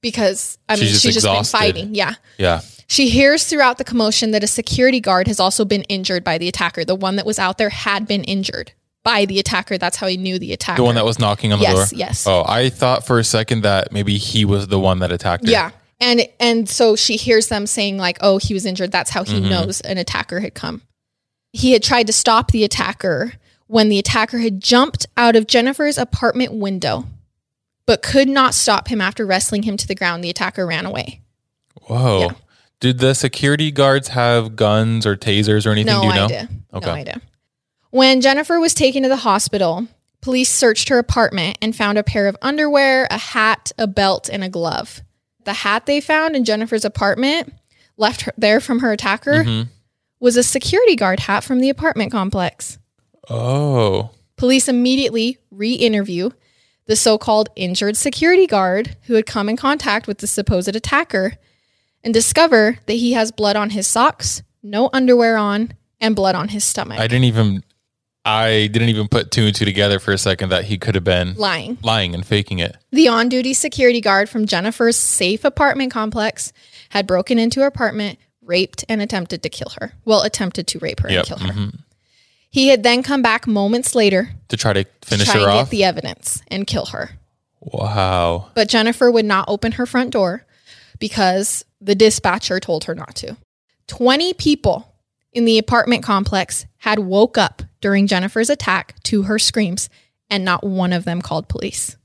Because, 0.00 0.56
I 0.68 0.76
mean, 0.76 0.84
She's 0.84 1.00
she's 1.00 1.14
just 1.14 1.26
just, 1.26 1.52
been 1.52 1.60
fighting. 1.60 1.94
Yeah. 1.96 2.14
Yeah. 2.38 2.60
She 2.86 3.08
hears 3.08 3.44
throughout 3.46 3.78
the 3.78 3.84
commotion 3.84 4.30
that 4.30 4.44
a 4.44 4.48
security 4.48 5.00
guard 5.00 5.26
has 5.26 5.40
also 5.40 5.64
been 5.64 5.82
injured 5.84 6.22
by 6.22 6.38
the 6.38 6.46
attacker. 6.46 6.84
The 6.84 6.94
one 6.94 7.16
that 7.16 7.26
was 7.26 7.40
out 7.40 7.58
there 7.58 7.70
had 7.70 8.06
been 8.06 8.22
injured 8.22 8.70
by 9.04 9.24
the 9.24 9.38
attacker. 9.38 9.78
That's 9.78 9.96
how 9.96 10.06
he 10.06 10.16
knew 10.16 10.38
the 10.38 10.52
attacker. 10.52 10.76
The 10.76 10.84
one 10.84 10.94
that 10.94 11.04
was 11.04 11.18
knocking 11.18 11.52
on 11.52 11.58
the 11.58 11.64
Yes, 11.64 11.74
door. 11.74 11.82
yes. 11.82 11.92
Yes. 11.98 12.26
Oh, 12.26 12.44
I 12.46 12.68
thought 12.68 13.06
for 13.06 13.18
a 13.18 13.24
second 13.24 13.62
that 13.62 13.92
maybe 13.92 14.16
he 14.18 14.44
was 14.44 14.68
the 14.68 14.78
one 14.78 15.00
that 15.00 15.10
attacked 15.12 15.46
her. 15.46 15.50
Yeah. 15.50 15.70
And 16.00 16.26
and 16.40 16.68
so 16.68 16.96
she 16.96 17.16
hears 17.16 17.46
them 17.48 17.66
saying 17.66 17.96
like, 17.98 18.18
"Oh, 18.20 18.38
he 18.38 18.54
was 18.54 18.66
injured." 18.66 18.90
That's 18.92 19.10
how 19.10 19.22
he 19.24 19.40
Mhm. 19.40 19.48
knows 19.50 19.80
an 19.82 19.98
attacker 19.98 20.40
had 20.40 20.54
come. 20.54 20.82
He 21.52 21.72
had 21.72 21.82
tried 21.82 22.06
to 22.08 22.12
stop 22.12 22.50
the 22.50 22.64
attacker 22.64 23.34
when 23.68 23.88
the 23.88 23.98
attacker 23.98 24.38
had 24.38 24.60
jumped 24.60 25.06
out 25.16 25.36
of 25.36 25.46
Jennifer's 25.46 25.98
apartment 25.98 26.54
window, 26.54 27.06
but 27.86 28.02
could 28.02 28.28
not 28.28 28.54
stop 28.54 28.88
him 28.88 29.00
after 29.00 29.24
wrestling 29.24 29.62
him 29.62 29.76
to 29.76 29.86
the 29.86 29.94
ground. 29.94 30.24
The 30.24 30.30
attacker 30.30 30.66
ran 30.66 30.86
away. 30.86 31.20
Whoa. 31.82 32.20
Yeah. 32.20 32.28
Did 32.80 32.98
the 32.98 33.14
security 33.14 33.70
guards 33.70 34.08
have 34.08 34.56
guns 34.56 35.06
or 35.06 35.14
tasers 35.16 35.66
or 35.66 35.70
anything? 35.70 35.92
no 35.94 36.00
Do 36.02 36.08
you 36.08 36.14
know? 36.14 36.24
idea. 36.24 36.48
Okay. 36.74 36.86
No 36.86 36.92
idea. 36.94 37.20
When 37.92 38.22
Jennifer 38.22 38.58
was 38.58 38.72
taken 38.72 39.02
to 39.02 39.08
the 39.10 39.16
hospital, 39.16 39.86
police 40.22 40.48
searched 40.50 40.88
her 40.88 40.98
apartment 40.98 41.58
and 41.60 41.76
found 41.76 41.98
a 41.98 42.02
pair 42.02 42.26
of 42.26 42.38
underwear, 42.40 43.06
a 43.10 43.18
hat, 43.18 43.70
a 43.76 43.86
belt, 43.86 44.30
and 44.32 44.42
a 44.42 44.48
glove. 44.48 45.02
The 45.44 45.52
hat 45.52 45.84
they 45.84 46.00
found 46.00 46.34
in 46.34 46.46
Jennifer's 46.46 46.86
apartment, 46.86 47.52
left 47.98 48.22
her 48.22 48.32
there 48.38 48.60
from 48.60 48.78
her 48.78 48.92
attacker, 48.92 49.44
Mhm. 49.44 49.68
was 50.18 50.38
a 50.38 50.42
security 50.42 50.96
guard 50.96 51.20
hat 51.20 51.44
from 51.44 51.60
the 51.60 51.68
apartment 51.68 52.10
complex. 52.12 52.78
Oh. 53.28 54.08
Police 54.36 54.68
immediately 54.68 55.36
re 55.50 55.74
interview 55.74 56.30
the 56.86 56.96
so 56.96 57.18
called 57.18 57.50
injured 57.56 57.98
security 57.98 58.46
guard 58.46 58.96
who 59.02 59.14
had 59.14 59.26
come 59.26 59.50
in 59.50 59.56
contact 59.58 60.06
with 60.06 60.18
the 60.18 60.26
supposed 60.26 60.74
attacker 60.74 61.34
and 62.02 62.14
discover 62.14 62.78
that 62.86 62.94
he 62.94 63.12
has 63.12 63.30
blood 63.32 63.54
on 63.54 63.68
his 63.70 63.86
socks, 63.86 64.42
no 64.62 64.88
underwear 64.94 65.36
on, 65.36 65.74
and 66.00 66.16
blood 66.16 66.34
on 66.34 66.48
his 66.48 66.64
stomach. 66.64 66.98
I 66.98 67.06
didn't 67.06 67.24
even 67.24 67.62
I 68.24 68.68
didn't 68.72 68.88
even 68.90 69.08
put 69.08 69.30
two 69.32 69.46
and 69.46 69.54
two 69.54 69.64
together 69.64 69.98
for 69.98 70.12
a 70.12 70.18
second 70.18 70.50
that 70.50 70.64
he 70.66 70.78
could 70.78 70.94
have 70.94 71.02
been 71.04 71.34
lying. 71.34 71.78
lying 71.82 72.14
and 72.14 72.24
faking 72.24 72.60
it. 72.60 72.76
The 72.92 73.08
on 73.08 73.28
duty 73.28 73.52
security 73.52 74.00
guard 74.00 74.28
from 74.28 74.46
Jennifer's 74.46 74.96
safe 74.96 75.44
apartment 75.44 75.92
complex 75.92 76.52
had 76.90 77.06
broken 77.06 77.38
into 77.38 77.60
her 77.60 77.66
apartment, 77.66 78.18
raped, 78.40 78.84
and 78.88 79.02
attempted 79.02 79.42
to 79.42 79.48
kill 79.48 79.72
her. 79.80 79.94
Well, 80.04 80.22
attempted 80.22 80.66
to 80.68 80.78
rape 80.78 81.00
her 81.00 81.10
Yep. 81.10 81.18
and 81.18 81.26
kill 81.26 81.38
her. 81.48 81.52
mhm. 81.52 81.78
He 82.50 82.68
had 82.68 82.82
then 82.82 83.02
come 83.02 83.22
back 83.22 83.46
moments 83.46 83.94
later 83.94 84.30
To 84.48 84.56
try 84.56 84.72
to 84.74 84.84
finish 85.02 85.26
to 85.26 85.32
try 85.32 85.40
her 85.40 85.48
and 85.48 85.58
off. 85.58 85.66
get 85.66 85.70
the 85.70 85.84
evidence 85.84 86.42
and 86.48 86.66
kill 86.66 86.86
her. 86.86 87.12
wow. 87.60 88.50
But 88.54 88.68
Jennifer 88.68 89.10
would 89.10 89.24
not 89.24 89.46
open 89.48 89.72
her 89.72 89.86
front 89.86 90.10
door 90.10 90.44
because 90.98 91.64
the 91.80 91.94
dispatcher 91.94 92.60
told 92.60 92.84
her 92.84 92.94
not 92.94 93.14
to. 93.16 93.36
20 93.88 94.34
people 94.34 94.91
in 95.32 95.44
the 95.44 95.58
apartment 95.58 96.02
complex 96.02 96.66
had 96.78 96.98
woke 96.98 97.38
up 97.38 97.62
during 97.80 98.06
Jennifer's 98.06 98.50
attack 98.50 99.00
to 99.04 99.22
her 99.22 99.38
screams, 99.38 99.88
and 100.30 100.44
not 100.44 100.64
one 100.64 100.92
of 100.92 101.04
them 101.04 101.20
called 101.22 101.48
police. 101.48 101.96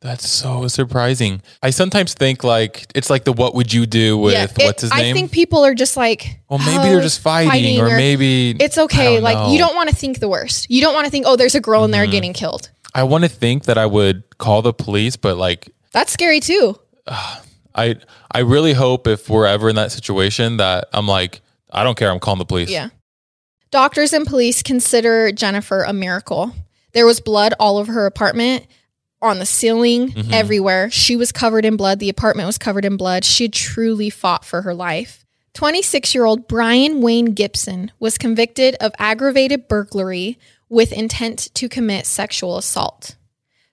That's 0.00 0.28
so 0.28 0.68
surprising. 0.68 1.42
I 1.60 1.70
sometimes 1.70 2.14
think 2.14 2.44
like 2.44 2.86
it's 2.94 3.10
like 3.10 3.24
the 3.24 3.32
what 3.32 3.54
would 3.56 3.72
you 3.72 3.84
do 3.84 4.16
with 4.16 4.34
it- 4.34 4.64
what's 4.64 4.82
his 4.82 4.94
name? 4.94 5.10
I 5.10 5.12
think 5.12 5.32
people 5.32 5.64
are 5.64 5.74
just 5.74 5.96
like, 5.96 6.38
well, 6.48 6.60
maybe 6.60 6.78
"Oh, 6.78 6.82
they're 6.82 7.00
just 7.00 7.20
fighting, 7.20 7.50
fighting 7.50 7.80
or, 7.80 7.88
or- 7.88 7.96
maybe 7.96 8.50
it's 8.60 8.78
okay. 8.78 9.18
Like, 9.18 9.36
know. 9.36 9.50
you 9.50 9.58
don't 9.58 9.74
want 9.74 9.88
to 9.90 9.96
think 9.96 10.20
the 10.20 10.28
worst. 10.28 10.70
You 10.70 10.80
don't 10.80 10.94
want 10.94 11.06
to 11.06 11.10
think, 11.10 11.26
oh, 11.26 11.34
there's 11.34 11.56
a 11.56 11.60
girl 11.60 11.84
in 11.84 11.90
there 11.90 12.06
Mhm. 12.06 12.10
getting 12.12 12.32
killed. 12.32 12.70
I 12.94 13.02
want 13.02 13.24
to 13.24 13.28
think 13.28 13.64
that 13.64 13.76
I 13.76 13.86
would 13.86 14.22
call 14.38 14.62
the 14.62 14.72
police, 14.72 15.16
but 15.16 15.36
like 15.36 15.68
That's 15.92 16.12
scary 16.12 16.38
too. 16.40 16.78
I 17.74 17.96
I 18.30 18.40
really 18.40 18.74
hope 18.74 19.06
if 19.08 19.28
we're 19.28 19.46
ever 19.46 19.68
in 19.68 19.76
that 19.76 19.90
situation 19.90 20.58
that 20.58 20.88
I'm 20.92 21.08
like 21.08 21.40
I 21.70 21.84
don't 21.84 21.96
care. 21.96 22.10
I'm 22.10 22.20
calling 22.20 22.38
the 22.38 22.44
police. 22.44 22.70
Yeah. 22.70 22.88
Doctors 23.70 24.12
and 24.12 24.26
police 24.26 24.62
consider 24.62 25.30
Jennifer 25.32 25.82
a 25.82 25.92
miracle. 25.92 26.54
There 26.92 27.04
was 27.06 27.20
blood 27.20 27.52
all 27.60 27.76
over 27.78 27.92
her 27.92 28.06
apartment, 28.06 28.66
on 29.20 29.38
the 29.40 29.46
ceiling, 29.46 30.12
Mhm. 30.12 30.32
everywhere. 30.32 30.90
She 30.90 31.16
was 31.16 31.32
covered 31.32 31.64
in 31.64 31.76
blood. 31.76 31.98
The 31.98 32.08
apartment 32.08 32.46
was 32.46 32.56
covered 32.56 32.84
in 32.84 32.96
blood. 32.96 33.24
She 33.24 33.44
had 33.44 33.52
truly 33.52 34.10
fought 34.10 34.44
for 34.44 34.62
her 34.62 34.72
life. 34.72 35.24
26 35.54 36.14
year 36.14 36.24
old 36.24 36.46
Brian 36.46 37.00
Wayne 37.02 37.32
Gibson 37.34 37.90
was 37.98 38.16
convicted 38.16 38.76
of 38.76 38.92
aggravated 38.98 39.66
burglary 39.66 40.38
with 40.68 40.92
intent 40.92 41.48
to 41.54 41.68
commit 41.68 42.06
sexual 42.06 42.56
assault. 42.58 43.16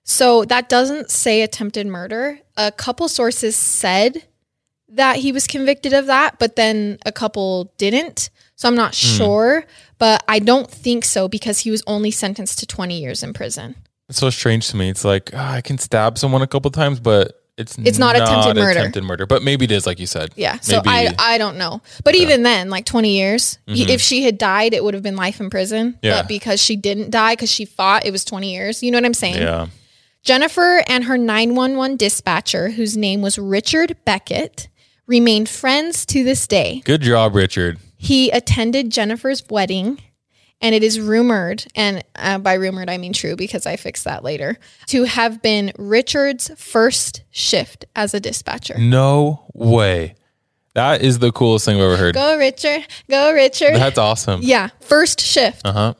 So 0.02 0.44
that 0.46 0.68
doesn't 0.68 1.10
say 1.10 1.42
attempted 1.42 1.86
murder. 1.86 2.40
A 2.56 2.72
couple 2.72 3.08
sources 3.08 3.54
said 3.56 4.24
that 4.88 5.16
he 5.16 5.32
was 5.32 5.46
convicted 5.46 5.92
of 5.92 6.06
that, 6.06 6.38
but 6.38 6.56
then 6.56 6.98
a 7.04 7.12
couple 7.12 7.72
didn't. 7.76 8.30
So 8.54 8.68
I'm 8.68 8.74
not 8.74 8.94
sure, 8.94 9.64
but 9.98 10.24
I 10.28 10.38
don't 10.38 10.70
think 10.70 11.04
so 11.04 11.28
because 11.28 11.58
he 11.60 11.70
was 11.70 11.82
only 11.86 12.10
sentenced 12.10 12.58
to 12.60 12.66
20 12.66 12.98
years 12.98 13.22
in 13.22 13.34
prison. 13.34 13.76
It's 14.08 14.18
so 14.18 14.30
strange 14.30 14.68
to 14.68 14.76
me. 14.76 14.88
It's 14.88 15.04
like 15.04 15.30
ah, 15.34 15.52
I 15.54 15.60
can 15.60 15.78
stab 15.78 16.16
someone 16.16 16.40
a 16.40 16.46
couple 16.46 16.70
times, 16.70 17.00
but 17.00 17.42
it's 17.58 17.76
It's 17.78 17.98
not 17.98 18.14
attempted 18.16 18.56
murder. 18.56 18.78
Attempted 18.78 19.02
murder, 19.04 19.26
but 19.26 19.42
maybe 19.42 19.64
it 19.64 19.72
is, 19.72 19.86
like 19.86 19.98
you 19.98 20.06
said. 20.06 20.30
Yeah. 20.36 20.58
So 20.60 20.80
I 20.86 21.14
I 21.18 21.38
don't 21.38 21.56
know. 21.58 21.82
But 22.04 22.14
even 22.14 22.42
then, 22.44 22.70
like 22.70 22.84
20 22.86 23.16
years, 23.16 23.58
Mhm. 23.68 23.88
if 23.88 24.00
she 24.00 24.22
had 24.22 24.38
died, 24.38 24.74
it 24.74 24.84
would 24.84 24.94
have 24.94 25.02
been 25.02 25.16
life 25.16 25.40
in 25.40 25.50
prison. 25.50 25.98
Yeah. 26.02 26.20
But 26.22 26.28
because 26.28 26.62
she 26.62 26.76
didn't 26.76 27.10
die, 27.10 27.32
because 27.32 27.50
she 27.50 27.64
fought, 27.64 28.06
it 28.06 28.10
was 28.12 28.24
20 28.24 28.52
years. 28.54 28.82
You 28.82 28.90
know 28.90 28.98
what 28.98 29.06
I'm 29.06 29.14
saying? 29.14 29.36
Yeah. 29.42 29.66
Jennifer 30.22 30.82
and 30.88 31.04
her 31.04 31.16
911 31.18 31.96
dispatcher, 31.96 32.70
whose 32.70 32.96
name 32.96 33.22
was 33.22 33.38
Richard 33.38 33.96
Beckett, 34.04 34.68
remain 35.06 35.46
friends 35.46 36.04
to 36.06 36.24
this 36.24 36.46
day. 36.46 36.82
Good 36.84 37.02
job, 37.02 37.34
Richard. 37.34 37.78
He 37.96 38.30
attended 38.30 38.90
Jennifer's 38.90 39.42
wedding, 39.48 40.00
and 40.60 40.74
it 40.74 40.82
is 40.82 41.00
rumored, 41.00 41.64
and 41.74 42.04
uh, 42.16 42.38
by 42.38 42.54
rumored 42.54 42.90
I 42.90 42.98
mean 42.98 43.12
true 43.12 43.36
because 43.36 43.66
I 43.66 43.76
fixed 43.76 44.04
that 44.04 44.22
later, 44.24 44.58
to 44.88 45.04
have 45.04 45.42
been 45.42 45.72
Richard's 45.78 46.50
first 46.56 47.22
shift 47.30 47.84
as 47.94 48.14
a 48.14 48.20
dispatcher. 48.20 48.76
No 48.78 49.46
way. 49.54 50.14
That 50.74 51.00
is 51.00 51.20
the 51.20 51.32
coolest 51.32 51.64
thing 51.64 51.76
I've 51.76 51.82
ever 51.84 51.96
heard. 51.96 52.14
Go, 52.14 52.36
Richard. 52.36 52.86
Go, 53.08 53.32
Richard. 53.32 53.76
That's 53.76 53.96
awesome. 53.98 54.40
yeah, 54.42 54.68
first 54.80 55.20
shift. 55.20 55.62
Uh 55.64 55.72
huh. 55.72 55.94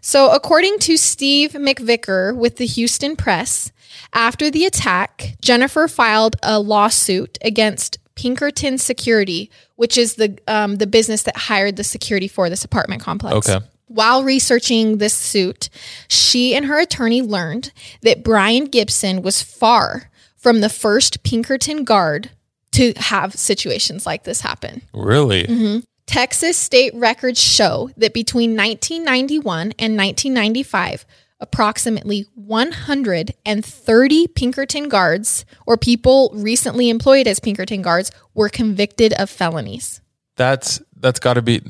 So, 0.00 0.30
according 0.30 0.78
to 0.80 0.96
Steve 0.96 1.52
McVicker 1.52 2.36
with 2.36 2.56
the 2.56 2.66
Houston 2.66 3.16
Press, 3.16 3.72
after 4.12 4.50
the 4.50 4.64
attack, 4.64 5.36
Jennifer 5.40 5.88
filed 5.88 6.36
a 6.42 6.60
lawsuit 6.60 7.36
against 7.42 7.98
Pinkerton 8.18 8.78
Security, 8.78 9.48
which 9.76 9.96
is 9.96 10.16
the 10.16 10.36
um, 10.48 10.76
the 10.76 10.88
business 10.88 11.22
that 11.22 11.36
hired 11.36 11.76
the 11.76 11.84
security 11.84 12.26
for 12.26 12.50
this 12.50 12.64
apartment 12.64 13.00
complex. 13.00 13.48
Okay. 13.48 13.64
While 13.86 14.24
researching 14.24 14.98
this 14.98 15.14
suit, 15.14 15.70
she 16.08 16.54
and 16.54 16.66
her 16.66 16.80
attorney 16.80 17.22
learned 17.22 17.72
that 18.02 18.24
Brian 18.24 18.64
Gibson 18.64 19.22
was 19.22 19.40
far 19.40 20.10
from 20.36 20.60
the 20.60 20.68
first 20.68 21.22
Pinkerton 21.22 21.84
guard 21.84 22.30
to 22.72 22.92
have 22.96 23.34
situations 23.34 24.04
like 24.04 24.24
this 24.24 24.40
happen. 24.40 24.82
Really? 24.92 25.44
Mm-hmm. 25.44 25.78
Texas 26.06 26.56
state 26.56 26.92
records 26.94 27.40
show 27.40 27.90
that 27.96 28.12
between 28.12 28.56
1991 28.56 29.60
and 29.78 29.96
1995, 29.96 31.06
approximately 31.40 32.26
130 32.34 34.28
Pinkerton 34.28 34.88
guards 34.88 35.44
or 35.66 35.76
people 35.76 36.30
recently 36.34 36.90
employed 36.90 37.26
as 37.26 37.40
Pinkerton 37.40 37.82
guards 37.82 38.10
were 38.34 38.48
convicted 38.48 39.12
of 39.14 39.30
felonies. 39.30 40.00
That's 40.36 40.80
that's 40.96 41.20
got 41.20 41.34
to 41.34 41.42
be 41.42 41.62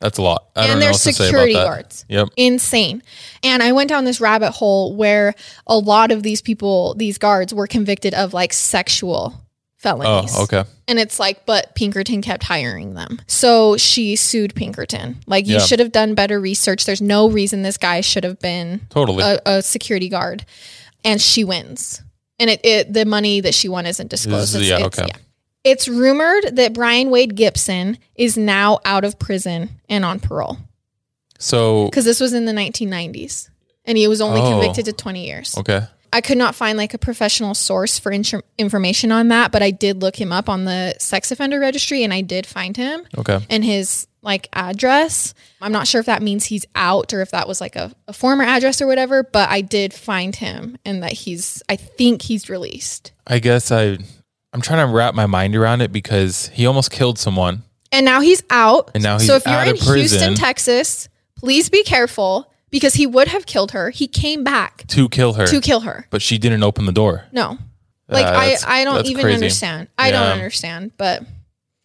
that's 0.00 0.18
a 0.18 0.22
lot. 0.22 0.50
I 0.54 0.66
and 0.66 0.82
they're 0.82 0.90
what 0.90 1.00
to 1.00 1.12
say 1.12 1.24
security 1.24 1.54
guards. 1.54 2.04
Yep. 2.08 2.28
Insane. 2.36 3.02
And 3.42 3.62
I 3.62 3.72
went 3.72 3.88
down 3.88 4.04
this 4.04 4.20
rabbit 4.20 4.50
hole 4.50 4.94
where 4.94 5.34
a 5.66 5.78
lot 5.78 6.10
of 6.10 6.22
these 6.22 6.42
people, 6.42 6.94
these 6.94 7.16
guards, 7.16 7.54
were 7.54 7.66
convicted 7.66 8.12
of 8.12 8.34
like 8.34 8.52
sexual 8.52 9.43
felonies. 9.84 10.32
Oh, 10.36 10.42
okay. 10.44 10.64
And 10.88 10.98
it's 10.98 11.20
like, 11.20 11.46
but 11.46 11.74
Pinkerton 11.76 12.20
kept 12.22 12.42
hiring 12.42 12.94
them. 12.94 13.20
So 13.28 13.76
she 13.76 14.16
sued 14.16 14.54
Pinkerton. 14.56 15.18
Like, 15.28 15.46
you 15.46 15.54
Yeah. 15.54 15.60
should 15.60 15.78
have 15.78 15.92
done 15.92 16.14
better 16.14 16.40
research. 16.40 16.84
There's 16.86 17.00
no 17.02 17.28
reason 17.30 17.62
this 17.62 17.76
guy 17.78 18.00
should 18.00 18.24
have 18.24 18.40
been 18.40 18.80
Totally. 18.90 19.22
a, 19.22 19.40
a 19.46 19.62
security 19.62 20.08
guard. 20.08 20.44
And 21.04 21.20
she 21.20 21.44
wins. 21.44 22.02
And 22.40 22.50
it, 22.50 22.60
it 22.64 22.92
the 22.92 23.04
money 23.04 23.40
that 23.42 23.54
she 23.54 23.68
won 23.68 23.86
isn't 23.86 24.08
disclosed. 24.10 24.56
Is- 24.56 24.62
It's- 24.62 24.68
yeah, 24.80 24.86
it's- 24.86 24.98
okay. 24.98 25.12
It's 25.62 25.88
rumored 25.88 26.56
that 26.56 26.74
Brian 26.74 27.08
Wade 27.10 27.36
Gibson 27.36 27.96
is 28.16 28.36
now 28.36 28.80
out 28.84 29.04
of 29.04 29.18
prison 29.18 29.70
and 29.88 30.04
on 30.04 30.18
parole 30.20 30.58
so 31.38 31.86
because 31.86 32.04
this 32.04 32.20
was 32.20 32.32
in 32.32 32.44
the 32.44 32.52
1990s 32.52 33.48
and 33.84 33.98
he 33.98 34.06
was 34.08 34.20
only 34.20 34.40
Oh. 34.40 34.50
convicted 34.50 34.84
to 34.86 34.92
20 34.92 35.26
years. 35.26 35.56
okay. 35.58 35.82
I 36.14 36.20
could 36.20 36.38
not 36.38 36.54
find 36.54 36.78
like 36.78 36.94
a 36.94 36.98
professional 36.98 37.54
source 37.54 37.98
for 37.98 38.12
information 38.56 39.10
on 39.10 39.28
that, 39.28 39.50
but 39.50 39.62
I 39.64 39.72
did 39.72 40.00
look 40.00 40.14
him 40.18 40.30
up 40.30 40.48
on 40.48 40.64
the 40.64 40.94
sex 41.00 41.32
offender 41.32 41.58
registry 41.58 42.04
and 42.04 42.14
I 42.14 42.20
did 42.20 42.46
find 42.46 42.76
him 42.76 43.04
Okay. 43.18 43.44
and 43.50 43.64
his 43.64 44.06
like 44.22 44.48
address. 44.52 45.34
I'm 45.60 45.72
not 45.72 45.88
sure 45.88 45.98
if 46.00 46.06
that 46.06 46.22
means 46.22 46.44
he's 46.44 46.64
out 46.76 47.12
or 47.12 47.20
if 47.20 47.32
that 47.32 47.48
was 47.48 47.60
like 47.60 47.74
a, 47.74 47.92
a 48.06 48.12
former 48.12 48.44
address 48.44 48.80
or 48.80 48.86
whatever, 48.86 49.24
but 49.24 49.48
I 49.50 49.60
did 49.60 49.92
find 49.92 50.36
him 50.36 50.78
and 50.84 51.02
that 51.02 51.12
he's, 51.12 51.62
I 51.68 51.74
think 51.74 52.22
he's 52.22 52.48
released. 52.48 53.10
I 53.26 53.40
guess 53.40 53.72
I 53.72 53.98
I'm 54.52 54.60
trying 54.60 54.86
to 54.86 54.94
wrap 54.94 55.14
my 55.16 55.26
mind 55.26 55.56
around 55.56 55.80
it 55.80 55.90
because 55.92 56.46
he 56.50 56.64
almost 56.64 56.92
killed 56.92 57.18
someone. 57.18 57.64
And 57.90 58.06
now 58.06 58.20
he's 58.20 58.44
out. 58.50 58.92
And 58.94 59.02
now 59.02 59.18
he's 59.18 59.26
so 59.26 59.34
if 59.34 59.44
you're 59.46 59.60
in 59.62 59.76
prison. 59.76 59.96
Houston, 59.96 60.34
Texas, 60.36 61.08
please 61.36 61.68
be 61.70 61.82
careful 61.82 62.48
because 62.74 62.94
he 62.94 63.06
would 63.06 63.28
have 63.28 63.46
killed 63.46 63.70
her. 63.70 63.90
He 63.90 64.08
came 64.08 64.42
back 64.42 64.84
to 64.88 65.08
kill 65.08 65.34
her, 65.34 65.46
to 65.46 65.60
kill 65.60 65.80
her. 65.80 66.08
but 66.10 66.20
she 66.20 66.38
didn't 66.38 66.64
open 66.64 66.86
the 66.86 66.92
door. 66.92 67.24
No. 67.30 67.56
Like 68.08 68.26
Uh, 68.26 68.30
I, 68.66 68.80
I 68.80 68.84
don't 68.84 69.06
even 69.06 69.22
crazy. 69.22 69.34
understand. 69.36 69.86
I 69.96 70.10
don't 70.10 70.26
understand. 70.26 70.90
But 70.96 71.22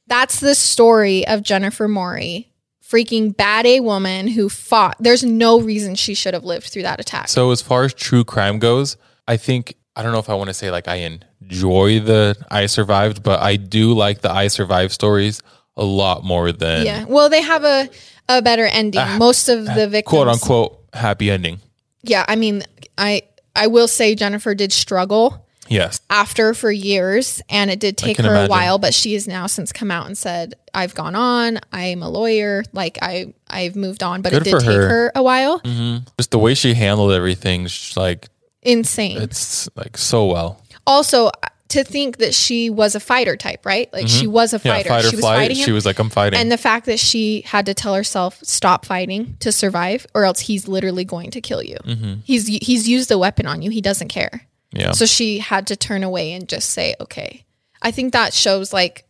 that's 0.08 0.40
the 0.40 0.56
story 0.56 1.28
of 1.28 1.44
Jennifer 1.44 1.88
Maury, 1.88 2.52
freaking 2.84 3.38
bad 3.38 3.68
A 3.68 3.82
woman 3.82 4.28
who 4.28 4.50
fought. 4.50 4.98
There's 5.00 5.24
no 5.24 5.62
reason 5.62 5.94
she 5.94 6.16
should 6.16 6.34
have 6.34 6.44
lived 6.44 6.66
through 6.68 6.82
that 6.82 7.00
attack. 7.00 7.28
So 7.28 7.52
as 7.52 7.62
far 7.62 7.84
as 7.84 7.94
true 7.94 8.24
crime 8.24 8.58
goes, 8.58 8.98
I 9.28 9.38
think 9.38 9.76
I 9.96 10.02
don't 10.02 10.12
know 10.12 10.20
if 10.20 10.30
I 10.30 10.34
want 10.34 10.50
to 10.50 10.54
say 10.56 10.72
like 10.72 10.88
I 10.88 10.96
enjoy 11.42 12.00
the 12.00 12.36
I 12.50 12.66
survived, 12.66 13.22
but 13.22 13.40
I 13.42 13.58
do 13.58 13.94
like 13.94 14.22
the 14.22 14.32
I 14.32 14.48
survived 14.48 14.92
stories 14.92 15.42
a 15.78 15.86
lot 15.86 16.24
more 16.26 16.52
than 16.52 16.86
yeah. 16.86 17.06
Well, 17.08 17.30
they 17.30 17.42
have 17.42 17.64
a 17.64 17.90
a 18.28 18.42
better 18.42 18.66
ending. 18.66 19.02
Ah, 19.02 19.18
Most 19.18 19.50
of 19.50 19.66
the 19.66 19.88
victims, 19.88 20.10
quote 20.10 20.28
unquote 20.28 20.79
happy 20.94 21.30
ending. 21.32 21.60
Yeah, 22.04 22.26
I 22.28 22.36
mean, 22.36 22.64
I 22.98 23.24
I 23.56 23.68
will 23.68 23.88
say 23.88 24.16
Jennifer 24.16 24.56
did 24.56 24.72
struggle 24.72 25.46
Yes. 25.68 26.02
after 26.10 26.54
for 26.56 26.72
years 26.72 27.42
and 27.50 27.70
it 27.70 27.80
did 27.80 27.96
take 27.98 28.18
her 28.18 28.24
imagine. 28.24 28.46
a 28.48 28.50
while 28.50 28.80
but 28.80 28.92
she 28.92 29.14
has 29.14 29.28
now 29.28 29.46
since 29.46 29.72
come 29.72 29.92
out 29.92 30.08
and 30.08 30.18
said 30.18 30.56
i've 30.74 30.96
gone 30.96 31.14
on 31.14 31.60
i'm 31.72 32.02
a 32.02 32.10
lawyer 32.10 32.64
like 32.74 32.98
i 33.04 33.32
i've 33.52 33.76
moved 33.76 34.02
on 34.02 34.24
but 34.24 34.32
Good 34.32 34.48
it 34.48 34.52
did 34.52 34.60
take 34.62 34.66
her. 34.72 34.88
her 34.90 35.12
a 35.14 35.22
while 35.22 35.60
hmm 35.60 35.98
Just 36.18 36.32
the 36.32 36.40
way 36.40 36.56
she 36.56 36.74
handled 36.74 37.12
everything, 37.12 37.68
like 37.96 38.30
insane 38.64 39.22
it's 39.22 39.70
like 39.76 39.96
so 39.96 40.26
well. 40.26 40.60
also 40.88 41.30
to 41.70 41.84
think 41.84 42.18
that 42.18 42.34
she 42.34 42.70
was 42.70 42.96
a 42.96 43.00
fighter 43.00 43.36
type 43.38 43.66
right 43.66 43.92
like 43.94 44.08
she 44.08 44.28
was 44.28 44.54
a 44.54 44.58
Mm-hmm. 44.60 44.68
Yeah, 44.68 44.74
fighter 44.76 44.90
fight 44.90 45.04
she 45.06 45.16
was 45.16 45.20
flight. 45.26 45.38
fighting 45.38 45.58
him 45.58 45.66
She 45.66 45.72
was 45.72 45.86
like, 45.86 46.00
I'm 46.00 46.10
fighting. 46.10 46.40
and 46.40 46.52
the 46.52 46.58
fact 46.58 46.86
that 46.88 47.00
she 47.00 47.42
had 47.42 47.66
to 47.68 47.74
tell 47.74 47.94
herself 47.96 48.40
stop 48.44 48.86
fighting 48.86 49.38
to 49.40 49.52
survive 49.52 50.06
or 50.14 50.26
else 50.26 50.40
he's 50.42 50.68
literally 50.68 51.06
going 51.06 51.32
to 51.32 51.42
kill 51.42 51.64
you 51.64 51.78
hmm 51.86 52.14
he's 52.26 52.48
he's 52.48 52.88
used 52.90 53.12
a 53.12 53.18
weapon 53.18 53.46
on 53.48 53.62
you 53.62 53.70
he 53.72 53.82
doesn't 53.82 54.10
care 54.10 54.42
Yeah. 54.72 54.92
So 54.92 55.06
she 55.06 55.40
had 55.40 55.68
to 55.68 55.76
turn 55.76 56.04
away 56.04 56.34
and 56.34 56.48
just 56.48 56.70
say, 56.72 56.94
okay. 57.02 57.44
I 57.82 57.92
think 57.92 58.14
that 58.14 58.34
shows 58.34 58.72
like 58.74 59.06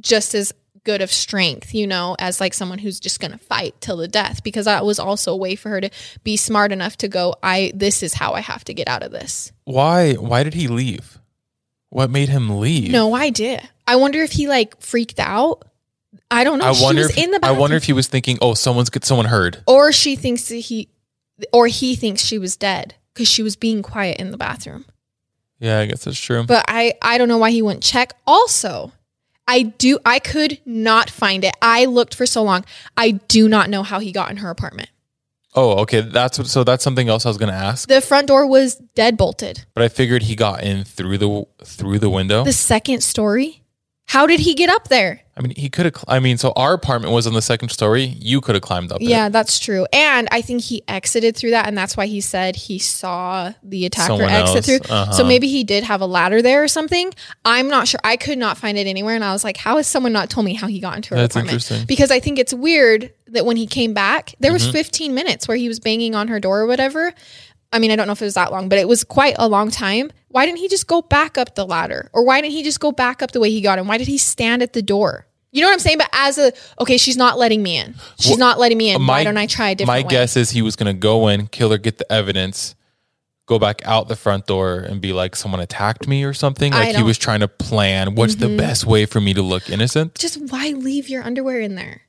just 0.00 0.34
as 0.34 0.52
good 0.84 1.00
of 1.02 1.12
strength, 1.12 1.72
you 1.74 1.86
know, 1.86 2.16
as 2.18 2.40
like 2.40 2.52
someone 2.54 2.78
who's 2.78 2.98
just 2.98 3.20
going 3.20 3.30
to 3.30 3.38
fight 3.38 3.74
till 3.80 3.96
the 3.98 4.08
death 4.08 4.42
because 4.42 4.64
that 4.64 4.84
was 4.84 4.98
also 4.98 5.32
a 5.32 5.36
way 5.36 5.54
for 5.54 5.68
her 5.68 5.80
to 5.80 5.90
be 6.24 6.36
smart 6.36 6.72
enough 6.72 6.96
to 6.96 7.06
go, 7.08 7.36
I 7.42 7.70
this 7.74 8.02
is 8.02 8.14
how 8.14 8.32
I 8.32 8.40
have 8.40 8.64
to 8.64 8.74
get 8.74 8.88
out 8.88 9.02
of 9.04 9.12
this. 9.12 9.52
why? 9.64 10.14
Why 10.14 10.42
did 10.42 10.54
he 10.54 10.66
leave? 10.68 11.18
What 11.92 12.08
made 12.10 12.30
him 12.30 12.58
leave? 12.58 12.90
No 12.90 13.14
idea. 13.14 13.68
I 13.86 13.96
wonder 13.96 14.22
if 14.22 14.32
he 14.32 14.48
like 14.48 14.80
freaked 14.80 15.20
out. 15.20 15.62
I 16.30 16.42
don't 16.42 16.58
know. 16.58 16.64
I 16.64 16.72
she 16.72 16.82
wonder. 16.84 17.02
was 17.02 17.10
If, 17.10 17.18
in 17.18 17.30
the 17.32 17.40
I 17.42 17.50
wonder 17.50 17.76
if 17.76 17.84
he 17.84 17.92
was 17.92 18.06
thinking, 18.08 18.38
"Oh, 18.40 18.54
someone's 18.54 18.88
get 18.88 19.04
someone 19.04 19.26
heard." 19.26 19.62
or 19.66 19.92
she 19.92 20.16
thinks 20.16 20.48
that 20.48 20.56
he 20.56 20.88
or 21.52 21.66
he 21.66 21.94
thinks 21.94 22.22
she 22.22 22.38
was 22.38 22.56
dead 22.56 22.94
because 23.12 23.28
she 23.28 23.42
was 23.42 23.56
being 23.56 23.82
quiet 23.82 24.16
in 24.18 24.30
the 24.30 24.38
bathroom. 24.38 24.86
Yeah, 25.58 25.80
I 25.80 25.86
guess 25.86 26.04
that's 26.04 26.18
true. 26.18 26.44
but 26.44 26.64
I 26.66 26.94
I 27.02 27.18
don't 27.18 27.28
know 27.28 27.36
why 27.38 27.50
he 27.50 27.60
wouldn't 27.60 27.82
check. 27.84 28.14
Also, 28.26 28.92
I 29.46 29.62
do 29.64 29.98
I 30.06 30.18
could 30.18 30.60
not 30.64 31.10
find 31.10 31.44
it. 31.44 31.54
I 31.60 31.84
looked 31.84 32.14
for 32.14 32.24
so 32.24 32.42
long. 32.42 32.64
I 32.96 33.10
do 33.28 33.50
not 33.50 33.68
know 33.68 33.82
how 33.82 33.98
he 33.98 34.12
got 34.12 34.30
in 34.30 34.38
her 34.38 34.48
apartment. 34.48 34.88
Oh, 35.54 35.80
okay. 35.80 36.00
That's 36.00 36.38
what, 36.38 36.46
so. 36.46 36.64
That's 36.64 36.84
something 36.84 37.08
else 37.08 37.26
I 37.26 37.28
was 37.28 37.38
going 37.38 37.52
to 37.52 37.58
ask. 37.58 37.88
The 37.88 38.00
front 38.00 38.28
door 38.28 38.46
was 38.46 38.76
dead 38.94 39.16
bolted. 39.16 39.64
But 39.74 39.84
I 39.84 39.88
figured 39.88 40.22
he 40.22 40.34
got 40.34 40.62
in 40.62 40.84
through 40.84 41.18
the 41.18 41.46
through 41.64 41.98
the 41.98 42.10
window. 42.10 42.44
The 42.44 42.52
second 42.52 43.02
story? 43.02 43.61
How 44.06 44.26
did 44.26 44.40
he 44.40 44.54
get 44.54 44.68
up 44.68 44.88
there? 44.88 45.20
I 45.34 45.40
mean, 45.40 45.54
he 45.56 45.70
could 45.70 45.86
have. 45.86 46.04
I 46.06 46.20
mean, 46.20 46.36
so 46.36 46.52
our 46.54 46.74
apartment 46.74 47.14
was 47.14 47.26
on 47.26 47.32
the 47.32 47.40
second 47.40 47.70
story. 47.70 48.02
You 48.04 48.42
could 48.42 48.54
have 48.54 48.60
climbed 48.60 48.92
up. 48.92 49.00
it. 49.00 49.08
Yeah, 49.08 49.30
that's 49.30 49.58
true. 49.58 49.86
And 49.90 50.28
I 50.30 50.42
think 50.42 50.60
he 50.60 50.82
exited 50.86 51.34
through 51.34 51.52
that 51.52 51.66
and 51.66 51.78
that's 51.78 51.96
why 51.96 52.04
he 52.04 52.20
said 52.20 52.54
he 52.54 52.78
saw 52.78 53.54
the 53.62 53.86
attacker 53.86 54.08
Someone 54.08 54.28
exit 54.28 54.56
else. 54.56 54.66
through. 54.66 54.94
Uh-huh. 54.94 55.12
So 55.12 55.24
maybe 55.24 55.48
he 55.48 55.64
did 55.64 55.84
have 55.84 56.02
a 56.02 56.06
ladder 56.06 56.42
there 56.42 56.62
or 56.62 56.68
something. 56.68 57.10
I'm 57.46 57.68
not 57.68 57.88
sure. 57.88 58.00
I 58.04 58.18
could 58.18 58.36
not 58.36 58.58
find 58.58 58.76
it 58.76 58.86
anywhere 58.86 59.14
and 59.14 59.24
I 59.24 59.32
was 59.32 59.44
like, 59.44 59.56
how 59.56 59.78
has 59.78 59.86
someone 59.86 60.12
not 60.12 60.28
told 60.28 60.44
me 60.44 60.52
how 60.52 60.66
he 60.66 60.78
got 60.80 60.96
into 60.96 61.10
her 61.14 61.16
That's 61.16 61.34
apartment? 61.34 61.86
because 61.88 62.10
I 62.10 62.20
think 62.20 62.38
it's 62.38 62.52
weird 62.52 63.14
that 63.28 63.46
when 63.46 63.56
he 63.56 63.66
came 63.66 63.94
back, 63.94 64.34
there 64.40 64.52
was 64.52 64.66
Mhm. 64.68 64.72
15 64.72 65.14
minutes 65.14 65.48
where 65.48 65.56
he 65.56 65.68
was 65.68 65.80
banging 65.80 66.14
on 66.14 66.28
her 66.28 66.38
door 66.40 66.60
or 66.60 66.66
whatever. 66.66 67.14
I 67.72 67.78
mean, 67.78 67.90
I 67.90 67.96
don't 67.96 68.06
know 68.06 68.12
if 68.12 68.20
it 68.22 68.26
was 68.26 68.34
that 68.34 68.52
long, 68.52 68.68
but 68.68 68.78
it 68.78 68.86
was 68.88 69.02
quite 69.04 69.34
a 69.38 69.48
long 69.48 69.70
time. 69.70 70.10
Why 70.28 70.44
didn't 70.46 70.58
he 70.58 70.68
just 70.68 70.86
go 70.86 71.02
back 71.02 71.38
up 71.38 71.54
the 71.54 71.64
ladder? 71.66 72.10
Or 72.12 72.24
why 72.24 72.40
didn't 72.40 72.52
he 72.52 72.62
just 72.62 72.80
go 72.80 72.92
back 72.92 73.22
up 73.22 73.32
the 73.32 73.40
way 73.40 73.50
he 73.50 73.60
got 73.60 73.78
in? 73.78 73.86
Why 73.86 73.98
did 73.98 74.08
he 74.08 74.18
stand 74.18 74.62
at 74.62 74.72
the 74.74 74.82
door? 74.82 75.26
You 75.52 75.60
know 75.62 75.68
what 75.68 75.74
I'm 75.74 75.78
saying? 75.80 75.98
But 75.98 76.08
as 76.12 76.38
a, 76.38 76.52
okay, 76.80 76.96
she's 76.96 77.16
not 77.16 77.38
letting 77.38 77.62
me 77.62 77.76
in. 77.78 77.94
She's 78.18 78.30
Well, 78.30 78.38
not 78.38 78.58
letting 78.58 78.78
me 78.78 78.90
in. 78.90 79.00
my- 79.02 79.18
why 79.18 79.24
don't 79.24 79.36
I 79.36 79.46
try 79.46 79.70
a 79.70 79.74
different 79.74 79.88
My 79.98 80.02
way? 80.06 80.08
guess 80.10 80.36
is 80.36 80.50
he 80.50 80.62
was 80.62 80.76
going 80.76 80.94
to 80.94 80.98
go 80.98 81.28
in, 81.28 81.46
kill 81.48 81.70
her, 81.70 81.78
get 81.78 81.98
the 81.98 82.10
evidence, 82.10 82.74
go 83.46 83.58
back 83.58 83.82
out 83.84 84.08
the 84.08 84.16
front 84.16 84.46
door, 84.46 84.78
and 84.78 85.00
be 85.02 85.12
like, 85.12 85.36
"Someone 85.36 85.60
attacked 85.60 86.08
me" 86.08 86.24
or 86.24 86.32
something. 86.32 86.72
Like 86.72 86.96
he 86.96 87.02
was 87.02 87.18
trying 87.18 87.40
to 87.40 87.48
plan 87.48 88.14
what's 88.14 88.36
the 88.36 88.46
Mhm. 88.46 88.56
best 88.56 88.86
way 88.86 89.04
for 89.04 89.20
me 89.20 89.34
to 89.34 89.42
look 89.42 89.68
innocent. 89.68 90.14
Just 90.14 90.38
why 90.50 90.68
leave 90.70 91.10
your 91.10 91.22
underwear 91.22 91.60
in 91.60 91.74
there? 91.74 92.02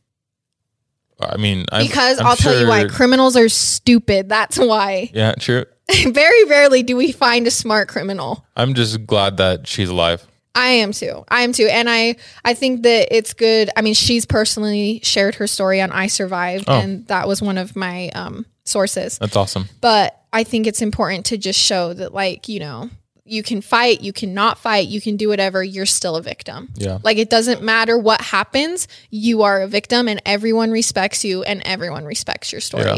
I 1.32 1.38
mean, 1.38 1.66
I'm, 1.72 1.86
Because 1.86 2.20
i 2.20 2.28
will 2.28 2.36
tell 2.36 2.60
you 2.60 2.68
why. 2.68 2.86
Criminals 2.86 3.36
are 3.36 3.50
stupid. 3.50 4.30
That's 4.30 4.58
why. 4.58 5.10
Yeah, 5.14 5.34
true. 5.36 5.66
Very 6.08 6.46
rarely 6.46 6.84
do 6.84 6.96
we 6.96 7.12
find 7.12 7.46
a 7.48 7.52
smart 7.52 7.88
criminal. 7.90 8.46
I'm 8.56 8.74
just 8.74 9.06
glad 9.06 9.38
that 9.38 9.68
she's 9.68 9.90
alive. 9.90 10.26
I 10.56 10.68
am 10.68 10.92
too. 10.92 11.26
I 11.30 11.42
am 11.42 11.52
too. 11.52 11.66
And 11.66 11.90
I 11.90 12.16
I 12.46 12.54
think 12.54 12.84
that 12.84 13.16
it's 13.16 13.34
good. 13.34 13.70
I 13.76 13.82
mean, 13.82 13.96
she's 13.96 14.26
personally 14.26 15.00
shared 15.04 15.36
her 15.36 15.48
story 15.48 15.82
on 15.82 15.92
I 15.92 16.08
Survived 16.08 16.66
Oh. 16.68 16.80
and 16.80 17.08
that 17.08 17.28
was 17.28 17.42
one 17.42 17.58
of 17.58 17.76
my 17.76 18.10
um 18.10 18.46
sources. 18.64 19.18
That's 19.18 19.36
awesome. 19.36 19.68
But 19.82 20.20
I 20.32 20.44
think 20.44 20.68
it's 20.68 20.82
important 20.82 21.26
to 21.28 21.38
just 21.38 21.60
show 21.60 21.94
that 21.94 22.14
like, 22.14 22.48
you 22.50 22.60
know, 22.60 22.90
you 23.26 23.42
can 23.42 23.62
fight, 23.62 24.02
you 24.02 24.12
cannot 24.12 24.58
fight, 24.58 24.88
you 24.88 25.00
can 25.00 25.16
do 25.16 25.30
whatever, 25.30 25.64
you're 25.64 25.86
still 25.86 26.16
a 26.16 26.22
victim. 26.22 26.70
Yeah. 26.76 27.00
Like 27.04 27.18
it 27.18 27.30
doesn't 27.30 27.62
matter 27.62 27.98
what 27.98 28.22
happens, 28.22 28.88
you 29.10 29.44
are 29.44 29.62
a 29.62 29.68
victim 29.68 30.08
and 30.08 30.22
everyone 30.26 30.72
respects 30.72 31.24
you 31.24 31.44
and 31.44 31.62
everyone 31.66 32.06
respects 32.06 32.52
your 32.52 32.62
story. 32.62 32.84
Yeah. 32.84 32.98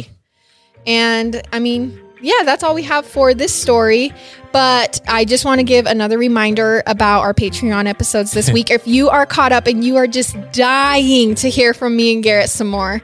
And 0.88 1.42
I 1.54 1.60
mean, 1.60 2.00
yeah, 2.22 2.44
that's 2.44 2.64
all 2.64 2.74
we 2.74 2.84
have 2.84 3.06
for 3.06 3.34
this 3.34 3.54
story. 3.54 4.14
But 4.52 5.02
I 5.08 5.26
just 5.26 5.46
want 5.46 5.60
to 5.60 5.64
give 5.64 5.86
another 5.86 6.18
reminder 6.18 6.82
about 6.88 7.22
our 7.22 7.34
Patreon 7.34 7.88
episodes 7.88 8.32
this 8.32 8.50
week. 8.54 8.72
if 8.72 8.88
you 8.88 9.10
are 9.10 9.26
caught 9.26 9.52
up 9.52 9.68
and 9.68 9.84
you 9.84 9.98
are 9.98 10.08
just 10.08 10.36
dying 10.52 11.36
to 11.36 11.50
hear 11.50 11.74
from 11.74 11.96
me 11.96 12.14
and 12.14 12.24
Garrett 12.24 12.50
some 12.50 12.68
more, 12.68 13.02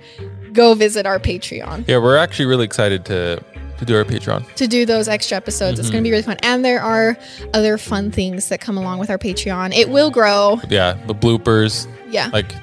go 0.53 0.73
visit 0.73 1.05
our 1.05 1.19
Patreon 1.19 1.87
Yeah, 1.87 1.97
we're 1.97 2.17
actually 2.17 2.45
really 2.45 2.65
excited 2.65 3.05
to 3.05 3.43
to 3.81 3.85
do 3.85 3.95
our 3.97 4.05
Patreon. 4.05 4.45
to 4.55 4.67
do 4.67 4.85
those 4.85 5.07
extra 5.07 5.35
episodes. 5.35 5.79
It's 5.79 5.89
going 5.89 6.03
to 6.03 6.07
be 6.07 6.09
mhm. 6.09 6.13
really 6.13 6.23
fun. 6.23 6.37
And 6.43 6.63
there 6.63 6.79
are 6.81 7.17
other 7.55 7.79
fun 7.79 8.11
things 8.11 8.49
that 8.49 8.61
come 8.61 8.77
along 8.77 8.99
with 8.99 9.09
our 9.09 9.17
Patreon. 9.17 9.75
It 9.75 9.89
will 9.89 10.11
grow. 10.11 10.61
Yeah, 10.69 10.97
the 11.07 11.15
bloopers, 11.15 11.87
Yeah. 12.11 12.29
like 12.31 12.53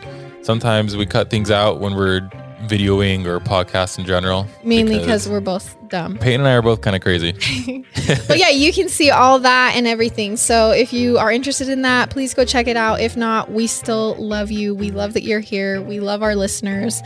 sometimes 0.43 0.97
we 0.97 1.07
cut 1.07 1.29
things 1.29 1.51
out 1.51 1.81
when 1.81 1.97
we're 1.97 2.21
videoing 2.67 3.27
or 3.27 3.41
podcasts 3.41 3.99
in 3.99 4.05
general. 4.05 4.47
Mainly 4.63 4.99
because 4.99 5.29
we're 5.29 5.41
both 5.41 5.77
dumb. 5.89 6.19
Payton 6.19 6.41
and 6.43 6.49
I 6.49 6.53
are 6.55 6.63
both 6.63 6.81
kind 6.81 6.95
of 6.95 7.03
crazy. 7.03 7.33
but 8.29 8.39
yeah, 8.39 8.51
you 8.51 8.73
can 8.73 8.89
see 8.89 9.11
all 9.11 9.39
that 9.41 9.73
and 9.75 9.87
everything. 9.87 10.37
So 10.37 10.71
if 10.71 10.93
you 10.93 11.19
are 11.19 11.31
interested 11.31 11.69
in 11.69 11.83
that, 11.83 12.11
please 12.11 12.35
go 12.35 12.45
check 12.45 12.67
it 12.67 12.77
out. 12.77 13.01
If 13.01 13.17
not, 13.17 13.51
we 13.51 13.67
still 13.67 14.15
love 14.17 14.51
you. 14.51 14.75
We 14.75 14.91
love 14.91 15.15
that 15.15 15.23
you're 15.23 15.41
here. 15.41 15.81
We 15.81 16.01
love 16.01 16.23
our 16.23 16.35
listeners. 16.35 17.01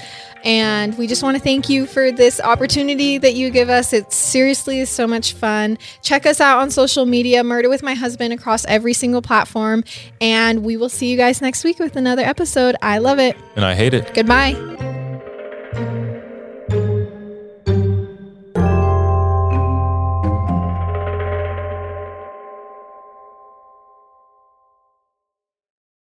And 0.45 0.97
we 0.99 1.07
just 1.07 1.23
want 1.23 1.37
to 1.37 1.43
thank 1.43 1.69
you 1.69 1.87
for 1.87 2.11
this 2.11 2.41
opportunity 2.41 3.19
that 3.19 3.35
you 3.35 3.51
give 3.51 3.69
us. 3.69 3.93
It's 3.93 4.17
seriously 4.17 4.85
so 4.85 5.07
much 5.07 5.35
fun. 5.35 5.79
Check 6.03 6.27
us 6.27 6.41
out 6.41 6.59
on 6.59 6.71
social 6.71 7.07
media, 7.07 7.45
Murder 7.45 7.69
with 7.69 7.83
My 7.83 7.95
Husband, 7.95 8.33
across 8.33 8.65
every 8.67 8.93
single 8.93 9.23
platform. 9.23 9.85
And 10.21 10.65
we 10.65 10.77
will 10.77 10.89
see 10.89 11.07
you 11.07 11.17
guys 11.17 11.41
next 11.41 11.63
week 11.63 11.79
with 11.79 11.95
another 11.95 12.23
episode. 12.23 12.75
I 12.83 12.99
love 12.99 13.19
it. 13.21 13.37
and 13.55 13.65
I 13.65 13.75
hate 13.75 13.95
it. 13.95 14.13
Goodbye. 14.15 14.92